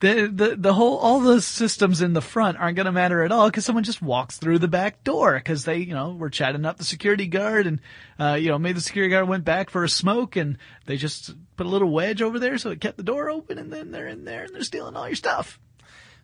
The, 0.00 0.30
the, 0.30 0.56
the 0.56 0.74
whole, 0.74 0.98
all 0.98 1.20
the 1.20 1.40
systems 1.40 2.02
in 2.02 2.12
the 2.12 2.20
front 2.20 2.58
aren't 2.58 2.76
going 2.76 2.84
to 2.84 2.92
matter 2.92 3.22
at 3.22 3.32
all 3.32 3.48
because 3.48 3.64
someone 3.64 3.82
just 3.84 4.02
walks 4.02 4.36
through 4.36 4.58
the 4.58 4.68
back 4.68 5.02
door 5.04 5.34
because 5.34 5.64
they, 5.64 5.78
you 5.78 5.94
know, 5.94 6.12
were 6.12 6.28
chatting 6.28 6.66
up 6.66 6.76
the 6.76 6.84
security 6.84 7.26
guard 7.26 7.66
and, 7.66 7.80
uh, 8.20 8.34
you 8.34 8.50
know, 8.50 8.58
maybe 8.58 8.74
the 8.74 8.80
security 8.82 9.10
guard 9.10 9.26
went 9.26 9.44
back 9.46 9.70
for 9.70 9.84
a 9.84 9.88
smoke 9.88 10.36
and 10.36 10.58
they 10.84 10.98
just 10.98 11.34
put 11.56 11.64
a 11.64 11.70
little 11.70 11.90
wedge 11.90 12.20
over 12.20 12.38
there 12.38 12.58
so 12.58 12.70
it 12.70 12.80
kept 12.82 12.98
the 12.98 13.02
door 13.02 13.30
open 13.30 13.56
and 13.58 13.72
then 13.72 13.90
they're 13.90 14.06
in 14.06 14.24
there 14.26 14.44
and 14.44 14.54
they're 14.54 14.62
stealing 14.62 14.96
all 14.96 15.08
your 15.08 15.16
stuff. 15.16 15.58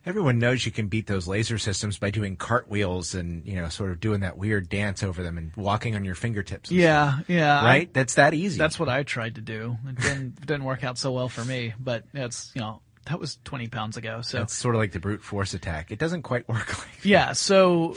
Everyone 0.05 0.39
knows 0.41 0.67
you 0.67 0.73
can 0.73 0.89
beat 0.89 1.07
those 1.07 1.29
laser 1.29 1.59
systems 1.59 1.97
by 1.97 2.11
doing 2.11 2.35
cartwheels 2.37 3.15
and 3.15 3.47
you 3.47 3.55
know 3.55 3.69
sort 3.69 3.93
of 3.93 4.01
doing 4.01 4.21
that 4.21 4.37
weird 4.37 4.69
dance 4.69 5.03
over 5.05 5.23
them 5.23 5.39
and 5.39 5.53
walking 5.55 5.95
on 5.95 6.05
your 6.05 6.17
fingertips. 6.17 6.71
and 6.71 6.79
Yeah, 6.79 7.21
yeah. 7.29 7.59
stuff, 7.59 7.65
right. 7.65 7.95
That's 7.95 8.15
that 8.15 8.35
easy. 8.35 8.59
That's 8.59 8.81
what 8.81 8.89
I 8.89 9.05
tried 9.05 9.37
to 9.37 9.41
do. 9.41 9.79
It 9.89 9.95
didn't, 10.01 10.39
it 10.43 10.47
didn't 10.47 10.65
work 10.65 10.83
out 10.83 10.99
so 10.99 11.13
well 11.13 11.29
for 11.29 11.45
me, 11.45 11.73
but 11.79 12.03
it's, 12.13 12.51
you 12.55 12.61
know, 12.61 12.83
that 13.07 13.19
was 13.19 13.39
20 13.45 13.69
pounds 13.69 13.97
ago. 13.97 14.23
So 14.23 14.39
That's 14.39 14.55
sort 14.55 14.75
of 14.75 14.81
like 14.81 14.93
the 14.93 15.01
brute 15.01 15.23
force 15.23 15.55
attack. 15.55 15.91
It 15.91 15.99
doesn't 15.99 16.23
quite 16.23 16.49
work 16.49 16.79
like. 16.79 17.05
Yeah, 17.05 17.33
so 17.33 17.97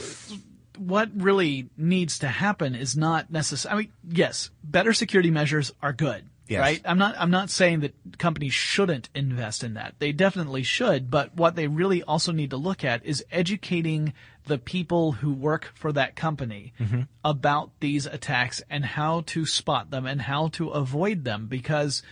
what 0.78 1.10
really 1.14 1.70
needs 1.76 2.20
to 2.20 2.28
happen 2.28 2.74
is 2.74 2.96
not 2.96 3.30
necessarily, 3.30 3.78
I 3.78 3.82
mean, 3.82 3.92
yes, 4.08 4.50
better 4.62 4.92
security 4.92 5.30
measures 5.30 5.72
are 5.82 5.92
good. 5.92 6.24
Yes. 6.48 6.60
Right? 6.60 6.80
I'm 6.84 6.98
not, 6.98 7.16
I'm 7.18 7.30
not 7.30 7.50
saying 7.50 7.80
that 7.80 7.94
companies 8.18 8.54
shouldn't 8.54 9.08
invest 9.16 9.64
in 9.64 9.74
that. 9.74 9.94
They 9.98 10.12
definitely 10.12 10.62
should, 10.62 11.10
but 11.10 11.34
what 11.34 11.56
they 11.56 11.66
really 11.66 12.04
also 12.04 12.30
need 12.30 12.50
to 12.50 12.56
look 12.56 12.84
at 12.84 13.04
is 13.04 13.24
educating 13.32 14.12
the 14.44 14.58
people 14.58 15.12
who 15.12 15.32
work 15.32 15.72
for 15.74 15.90
that 15.92 16.14
company 16.14 16.72
mm-hmm. 16.78 17.02
about 17.24 17.72
these 17.80 18.06
attacks 18.06 18.62
and 18.70 18.84
how 18.84 19.22
to 19.22 19.44
spot 19.44 19.90
them 19.90 20.06
and 20.06 20.22
how 20.22 20.46
to 20.48 20.68
avoid 20.68 21.24
them 21.24 21.48
because 21.48 22.02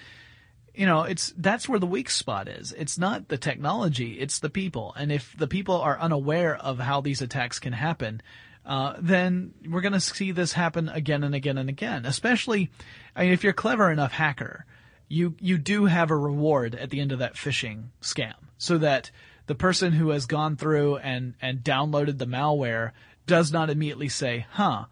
you 0.74 0.86
know, 0.86 1.02
it's 1.02 1.32
that's 1.36 1.68
where 1.68 1.78
the 1.78 1.86
weak 1.86 2.10
spot 2.10 2.48
is. 2.48 2.72
It's 2.72 2.98
not 2.98 3.28
the 3.28 3.38
technology, 3.38 4.14
it's 4.14 4.40
the 4.40 4.50
people. 4.50 4.92
And 4.96 5.12
if 5.12 5.36
the 5.36 5.46
people 5.46 5.76
are 5.76 5.98
unaware 5.98 6.56
of 6.56 6.78
how 6.78 7.00
these 7.00 7.22
attacks 7.22 7.58
can 7.58 7.72
happen, 7.72 8.22
uh, 8.66 8.94
then 8.98 9.54
we're 9.68 9.82
going 9.82 9.92
to 9.92 10.00
see 10.00 10.32
this 10.32 10.52
happen 10.52 10.88
again 10.88 11.22
and 11.22 11.34
again 11.34 11.58
and 11.58 11.68
again. 11.68 12.06
Especially, 12.06 12.70
I 13.14 13.24
mean, 13.24 13.32
if 13.32 13.44
you're 13.44 13.52
a 13.52 13.54
clever 13.54 13.90
enough 13.90 14.12
hacker, 14.12 14.66
you 15.08 15.36
you 15.40 15.58
do 15.58 15.84
have 15.84 16.10
a 16.10 16.16
reward 16.16 16.74
at 16.74 16.90
the 16.90 17.00
end 17.00 17.12
of 17.12 17.20
that 17.20 17.34
phishing 17.34 17.88
scam, 18.02 18.34
so 18.58 18.78
that 18.78 19.10
the 19.46 19.54
person 19.54 19.92
who 19.92 20.08
has 20.10 20.26
gone 20.26 20.56
through 20.56 20.96
and 20.96 21.34
and 21.40 21.60
downloaded 21.60 22.18
the 22.18 22.26
malware 22.26 22.92
does 23.26 23.52
not 23.52 23.70
immediately 23.70 24.08
say, 24.08 24.46
"Huh, 24.50 24.86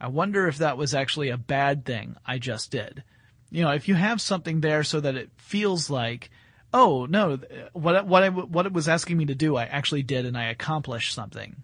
I 0.00 0.08
wonder 0.08 0.48
if 0.48 0.58
that 0.58 0.78
was 0.78 0.94
actually 0.94 1.28
a 1.28 1.36
bad 1.36 1.84
thing 1.84 2.16
I 2.26 2.38
just 2.38 2.72
did." 2.72 3.04
You 3.50 3.62
know, 3.62 3.70
if 3.70 3.88
you 3.88 3.94
have 3.94 4.20
something 4.20 4.60
there 4.60 4.84
so 4.84 5.00
that 5.00 5.14
it 5.14 5.30
feels 5.36 5.88
like, 5.90 6.30
oh 6.72 7.06
no, 7.06 7.38
what 7.72 8.06
what 8.06 8.22
I, 8.22 8.28
what 8.28 8.66
it 8.66 8.72
was 8.72 8.88
asking 8.88 9.16
me 9.16 9.26
to 9.26 9.34
do, 9.34 9.56
I 9.56 9.64
actually 9.64 10.02
did, 10.02 10.26
and 10.26 10.36
I 10.36 10.50
accomplished 10.50 11.14
something. 11.14 11.56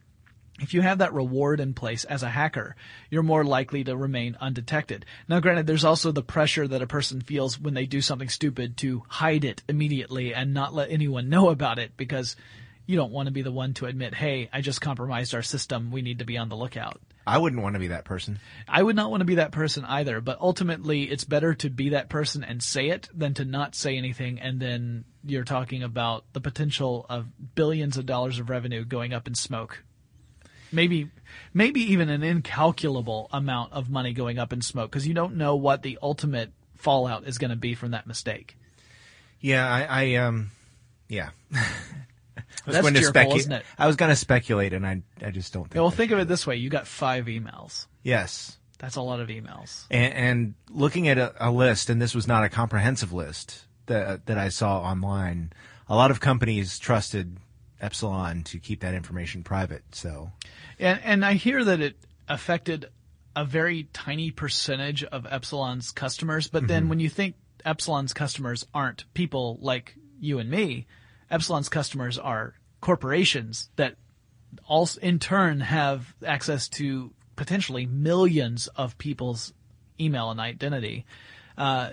If 0.60 0.72
you 0.72 0.82
have 0.82 0.98
that 0.98 1.12
reward 1.12 1.58
in 1.58 1.74
place 1.74 2.04
as 2.04 2.22
a 2.22 2.28
hacker, 2.28 2.76
you're 3.10 3.24
more 3.24 3.42
likely 3.42 3.82
to 3.84 3.96
remain 3.96 4.36
undetected. 4.40 5.04
Now, 5.28 5.40
granted, 5.40 5.66
there's 5.66 5.84
also 5.84 6.12
the 6.12 6.22
pressure 6.22 6.68
that 6.68 6.80
a 6.80 6.86
person 6.86 7.20
feels 7.20 7.58
when 7.58 7.74
they 7.74 7.86
do 7.86 8.00
something 8.00 8.28
stupid 8.28 8.76
to 8.78 9.02
hide 9.08 9.44
it 9.44 9.64
immediately 9.68 10.32
and 10.32 10.54
not 10.54 10.72
let 10.72 10.92
anyone 10.92 11.28
know 11.28 11.50
about 11.50 11.80
it 11.80 11.96
because 11.96 12.36
you 12.86 12.96
don't 12.96 13.10
want 13.10 13.26
to 13.26 13.32
be 13.32 13.42
the 13.42 13.50
one 13.50 13.74
to 13.74 13.86
admit, 13.86 14.14
hey, 14.14 14.48
I 14.52 14.60
just 14.60 14.80
compromised 14.80 15.34
our 15.34 15.42
system. 15.42 15.90
We 15.90 16.02
need 16.02 16.20
to 16.20 16.24
be 16.24 16.38
on 16.38 16.48
the 16.48 16.56
lookout. 16.56 17.00
I 17.26 17.38
wouldn't 17.38 17.62
want 17.62 17.74
to 17.74 17.80
be 17.80 17.88
that 17.88 18.04
person. 18.04 18.38
I 18.68 18.82
would 18.82 18.96
not 18.96 19.10
want 19.10 19.22
to 19.22 19.26
be 19.26 19.36
that 19.36 19.52
person 19.52 19.84
either, 19.84 20.20
but 20.20 20.40
ultimately 20.40 21.04
it's 21.04 21.24
better 21.24 21.54
to 21.54 21.70
be 21.70 21.90
that 21.90 22.08
person 22.08 22.44
and 22.44 22.62
say 22.62 22.90
it 22.90 23.08
than 23.14 23.34
to 23.34 23.44
not 23.44 23.74
say 23.74 23.96
anything 23.96 24.40
and 24.40 24.60
then 24.60 25.04
you're 25.24 25.44
talking 25.44 25.82
about 25.82 26.24
the 26.34 26.40
potential 26.40 27.06
of 27.08 27.26
billions 27.54 27.96
of 27.96 28.04
dollars 28.04 28.38
of 28.38 28.50
revenue 28.50 28.84
going 28.84 29.14
up 29.14 29.26
in 29.26 29.34
smoke. 29.34 29.82
Maybe, 30.70 31.08
maybe 31.54 31.80
even 31.92 32.08
an 32.10 32.22
incalculable 32.22 33.28
amount 33.32 33.72
of 33.72 33.88
money 33.88 34.12
going 34.12 34.38
up 34.38 34.52
in 34.52 34.60
smoke 34.60 34.90
because 34.90 35.06
you 35.06 35.14
don't 35.14 35.36
know 35.36 35.56
what 35.56 35.82
the 35.82 35.98
ultimate 36.02 36.52
fallout 36.76 37.26
is 37.26 37.38
going 37.38 37.50
to 37.50 37.56
be 37.56 37.74
from 37.74 37.92
that 37.92 38.06
mistake. 38.06 38.56
Yeah, 39.40 39.66
I, 39.66 39.82
I 39.82 40.14
um, 40.16 40.50
yeah. 41.08 41.30
I 42.66 42.70
was 42.70 42.74
That's 42.74 42.82
going 42.82 42.94
to 42.94 43.00
cheerful, 43.00 43.22
specu- 43.22 43.36
isn't 43.36 43.52
it? 43.52 43.64
I 43.78 43.86
was 43.86 43.96
going 43.96 44.10
to 44.10 44.16
speculate, 44.16 44.72
and 44.72 44.86
I, 44.86 45.02
I 45.22 45.30
just 45.30 45.52
don't 45.52 45.64
think. 45.64 45.74
Yeah, 45.74 45.82
well, 45.82 45.90
think 45.90 46.12
of 46.12 46.18
it 46.18 46.28
this 46.28 46.46
way: 46.46 46.56
you 46.56 46.70
got 46.70 46.86
five 46.86 47.26
emails. 47.26 47.86
Yes, 48.02 48.58
That's 48.78 48.96
a 48.96 49.02
lot 49.02 49.20
of 49.20 49.28
emails. 49.28 49.84
and, 49.90 50.14
and 50.14 50.54
looking 50.70 51.08
at 51.08 51.18
a, 51.18 51.34
a 51.38 51.50
list, 51.50 51.90
and 51.90 52.00
this 52.00 52.14
was 52.14 52.26
not 52.26 52.44
a 52.44 52.48
comprehensive 52.48 53.12
list 53.12 53.64
that 53.86 54.26
that 54.26 54.38
I 54.38 54.48
saw 54.48 54.80
online. 54.80 55.52
A 55.88 55.94
lot 55.94 56.10
of 56.10 56.20
companies 56.20 56.78
trusted 56.78 57.36
Epsilon 57.80 58.42
to 58.44 58.58
keep 58.58 58.80
that 58.80 58.94
information 58.94 59.42
private. 59.42 59.82
So 59.92 60.32
And 60.78 61.00
and 61.04 61.24
I 61.24 61.34
hear 61.34 61.64
that 61.64 61.80
it 61.80 61.96
affected 62.28 62.86
a 63.36 63.44
very 63.44 63.88
tiny 63.92 64.30
percentage 64.30 65.04
of 65.04 65.26
Epsilon's 65.28 65.90
customers, 65.90 66.48
but 66.48 66.66
then 66.66 66.82
mm-hmm. 66.82 66.90
when 66.90 67.00
you 67.00 67.08
think 67.08 67.34
Epsilon's 67.64 68.12
customers 68.12 68.66
aren't 68.72 69.12
people 69.14 69.58
like 69.60 69.96
you 70.20 70.38
and 70.38 70.48
me, 70.48 70.86
Epsilon's 71.30 71.68
customers 71.68 72.18
are 72.18 72.54
corporations 72.80 73.70
that 73.76 73.96
also 74.66 75.00
in 75.00 75.18
turn 75.18 75.60
have 75.60 76.14
access 76.24 76.68
to 76.68 77.12
potentially 77.36 77.86
millions 77.86 78.68
of 78.68 78.96
people's 78.98 79.52
email 79.98 80.30
and 80.30 80.40
identity. 80.40 81.04
Uh, 81.56 81.90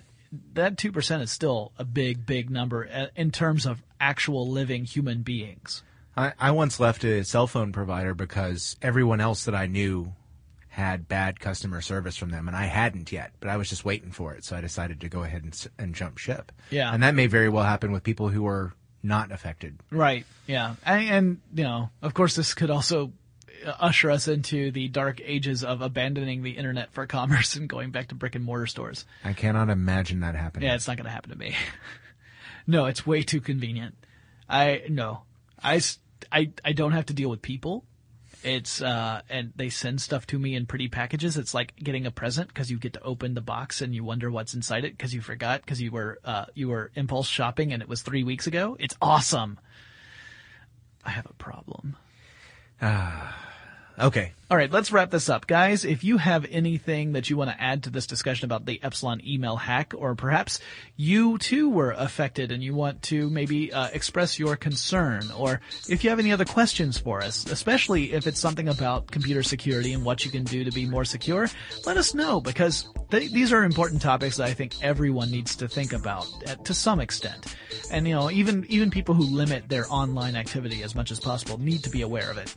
that 0.54 0.78
2% 0.78 1.22
is 1.22 1.32
still 1.32 1.72
a 1.78 1.84
big, 1.84 2.26
big 2.26 2.50
number 2.50 2.88
uh, 2.92 3.08
in 3.16 3.32
terms 3.32 3.66
of 3.66 3.84
actual 4.00 4.50
living 4.50 4.86
human 4.86 5.22
beings. 5.22 5.84
I, 6.16 6.34
I 6.40 6.52
once 6.52 6.80
left 6.80 7.04
a 7.04 7.24
cell 7.24 7.48
phone 7.48 7.72
provider 7.72 8.14
because 8.14 8.76
everyone 8.82 9.22
else 9.22 9.46
that 9.46 9.56
I 9.56 9.68
knew 9.68 10.14
had 10.70 11.08
bad 11.08 11.40
customer 11.40 11.82
service 11.82 12.16
from 12.16 12.30
them, 12.30 12.48
and 12.48 12.56
I 12.56 12.66
hadn't 12.66 13.12
yet, 13.12 13.34
but 13.42 13.50
I 13.50 13.58
was 13.58 13.70
just 13.70 13.84
waiting 13.84 14.12
for 14.12 14.34
it, 14.34 14.46
so 14.46 14.56
I 14.56 14.62
decided 14.62 15.02
to 15.02 15.10
go 15.10 15.24
ahead 15.24 15.44
and, 15.44 15.68
and 15.78 15.94
jump 15.94 16.18
ship. 16.18 16.52
Yeah. 16.70 16.94
and 16.94 17.04
that 17.04 17.14
may 17.14 17.28
very 17.28 17.50
well 17.50 17.66
happen 17.66 17.92
with 17.92 18.04
people 18.04 18.30
who 18.30 18.48
are 18.48 18.74
not 19.04 19.32
affected. 19.32 19.80
Right. 19.90 20.26
Yeah. 20.48 20.76
And, 20.86 21.10
and 21.10 21.42
you 21.54 21.64
know, 21.64 21.90
of 22.02 22.14
course, 22.14 22.36
this 22.36 22.54
could 22.54 22.70
also 22.70 23.14
uh, 23.66 23.74
usher 23.80 24.12
us 24.12 24.28
into 24.28 24.72
the 24.72 24.88
dark 24.88 25.22
ages 25.24 25.64
of 25.64 25.82
abandoning 25.82 26.44
the 26.44 26.52
internet 26.52 26.92
for 26.92 27.06
commerce 27.06 27.56
and 27.58 27.68
going 27.68 27.92
back 27.92 28.10
to 28.10 28.16
brick 28.16 28.36
and 28.36 28.44
mortar 28.44 28.68
stores. 28.68 29.06
I 29.24 29.34
cannot 29.34 29.70
imagine 29.70 30.22
that 30.22 30.36
happening. 30.36 30.68
Yeah, 30.68 30.76
it's 30.76 30.88
not 30.88 30.98
going 30.98 31.06
to 31.06 31.12
happen 31.12 31.32
to 31.32 31.38
me. 31.38 31.56
no, 32.68 32.86
it's 32.86 33.06
way 33.06 33.24
too 33.24 33.42
convenient. 33.42 33.96
I 34.50 34.84
no, 34.90 35.22
I 35.64 35.82
I 36.32 36.52
I 36.64 36.74
don't 36.74 36.92
have 36.92 37.06
to 37.08 37.14
deal 37.14 37.30
with 37.30 37.42
people. 37.42 37.86
It's 38.44 38.82
uh, 38.82 39.22
and 39.30 39.54
they 39.56 39.70
send 39.70 40.02
stuff 40.02 40.26
to 40.28 40.40
me 40.40 40.56
in 40.56 40.66
pretty 40.66 40.88
packages. 40.88 41.38
It's 41.38 41.54
like 41.54 41.76
getting 41.76 42.06
a 42.06 42.12
present 42.12 42.48
because 42.48 42.72
you 42.72 42.80
get 42.80 42.94
to 42.94 43.04
open 43.04 43.36
the 43.36 43.42
box 43.42 43.82
and 43.82 43.94
you 43.94 44.04
wonder 44.04 44.32
what's 44.32 44.54
inside 44.54 44.84
it 44.84 44.98
because 44.98 45.14
you 45.14 45.22
forgot 45.22 45.62
because 45.62 45.82
you 45.82 45.92
were 45.92 46.20
uh, 46.26 46.46
you 46.56 46.70
were 46.70 46.92
impulse 46.96 47.28
shopping 47.28 47.72
and 47.72 47.82
it 47.82 47.90
was 47.90 48.02
three 48.02 48.24
weeks 48.24 48.48
ago. 48.48 48.76
It's 48.80 48.96
awesome. 49.02 49.60
I 51.06 51.12
have 51.12 51.28
a 51.28 51.34
problem. 51.34 51.98
Okay. 54.00 54.32
All 54.52 54.58
right, 54.58 54.70
let's 54.70 54.92
wrap 54.92 55.12
this 55.12 55.30
up. 55.30 55.48
Guys, 55.48 55.86
if 55.86 56.04
you 56.04 56.18
have 56.18 56.46
anything 56.50 57.14
that 57.14 57.30
you 57.30 57.38
want 57.38 57.52
to 57.52 57.62
add 57.62 57.84
to 57.84 57.90
this 57.90 58.06
discussion 58.06 58.44
about 58.44 58.66
the 58.66 58.84
Epsilon 58.84 59.22
email 59.26 59.56
hack, 59.56 59.94
or 59.96 60.14
perhaps 60.14 60.60
you 60.98 61.38
too 61.38 61.70
were 61.70 61.92
affected 61.92 62.52
and 62.52 62.62
you 62.62 62.76
want 62.76 63.02
to 63.04 63.30
maybe 63.30 63.72
uh, 63.72 63.88
express 63.94 64.38
your 64.38 64.58
concern, 64.58 65.32
or 65.38 65.62
if 65.88 66.04
you 66.04 66.10
have 66.10 66.20
any 66.20 66.34
other 66.34 66.44
questions 66.44 66.98
for 66.98 67.22
us, 67.22 67.50
especially 67.50 68.12
if 68.12 68.28
it's 68.28 68.42
something 68.42 68.68
about 68.68 69.10
computer 69.10 69.42
security 69.42 69.94
and 69.94 70.04
what 70.04 70.26
you 70.26 70.32
can 70.32 70.44
do 70.44 70.66
to 70.66 70.72
be 70.72 70.86
more 70.86 71.06
secure, 71.06 71.48
let 71.86 71.96
us 71.96 72.14
know 72.14 72.42
because 72.42 72.90
th- 73.10 73.32
these 73.32 73.54
are 73.54 73.64
important 73.64 74.02
topics 74.02 74.36
that 74.36 74.50
I 74.50 74.54
think 74.54 74.74
everyone 74.84 75.32
needs 75.32 75.56
to 75.58 75.70
think 75.70 75.94
about 75.94 76.28
to 76.66 76.74
some 76.74 77.00
extent. 77.00 77.56
And 77.90 78.06
you 78.06 78.16
know, 78.16 78.30
even 78.30 78.66
even 78.68 78.92
people 78.92 79.16
who 79.16 79.24
limit 79.24 79.70
their 79.70 79.86
online 79.90 80.36
activity 80.36 80.84
as 80.84 80.94
much 80.94 81.10
as 81.10 81.22
possible 81.22 81.58
need 81.58 81.84
to 81.86 81.90
be 81.90 82.02
aware 82.02 82.30
of 82.30 82.38
it. 82.38 82.54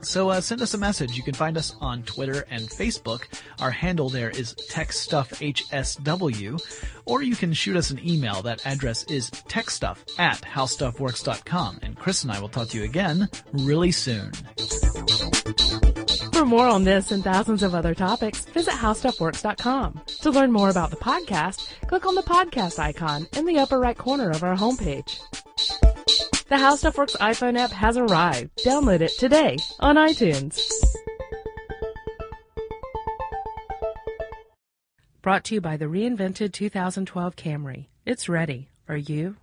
So 0.00 0.30
uh, 0.30 0.40
send 0.40 0.62
us 0.62 0.74
a 0.74 0.78
message. 0.78 1.16
You 1.16 1.22
can 1.22 1.34
find 1.34 1.56
us 1.56 1.74
on 1.80 2.02
Twitter 2.04 2.44
and 2.50 2.68
Facebook. 2.68 3.24
Our 3.60 3.70
handle 3.70 4.08
there 4.08 4.30
is 4.30 4.54
techstuffhsw, 4.70 6.60
or 7.04 7.22
you 7.22 7.36
can 7.36 7.52
shoot 7.52 7.76
us 7.76 7.90
an 7.90 8.00
email. 8.08 8.42
That 8.42 8.64
address 8.66 9.04
is 9.04 9.30
techstuff 9.30 9.98
at 10.18 10.40
howstuffworks.com. 10.42 11.80
And 11.82 11.96
Chris 11.96 12.22
and 12.22 12.32
I 12.32 12.40
will 12.40 12.48
talk 12.48 12.68
to 12.68 12.78
you 12.78 12.84
again 12.84 13.28
really 13.52 13.92
soon. 13.92 14.32
For 16.32 16.44
more 16.44 16.68
on 16.68 16.84
this 16.84 17.10
and 17.10 17.24
thousands 17.24 17.64
of 17.64 17.74
other 17.74 17.94
topics, 17.94 18.44
visit 18.44 18.72
howstuffworks.com. 18.74 20.02
To 20.20 20.30
learn 20.30 20.52
more 20.52 20.70
about 20.70 20.90
the 20.90 20.96
podcast, 20.96 21.68
click 21.88 22.06
on 22.06 22.14
the 22.14 22.22
podcast 22.22 22.78
icon 22.78 23.26
in 23.36 23.44
the 23.44 23.58
upper 23.58 23.80
right 23.80 23.98
corner 23.98 24.30
of 24.30 24.44
our 24.44 24.54
homepage. 24.56 25.18
The 26.48 26.56
How 26.56 26.76
Stuff 26.76 26.96
Works 26.96 27.14
iPhone 27.20 27.58
app 27.58 27.72
has 27.72 27.98
arrived. 27.98 28.64
Download 28.64 29.02
it 29.02 29.12
today 29.18 29.58
on 29.80 29.96
iTunes. 29.96 30.58
Brought 35.20 35.44
to 35.44 35.54
you 35.56 35.60
by 35.60 35.76
the 35.76 35.84
reinvented 35.84 36.52
2012 36.52 37.36
Camry. 37.36 37.88
It's 38.06 38.30
ready. 38.30 38.70
Are 38.88 38.96
you? 38.96 39.36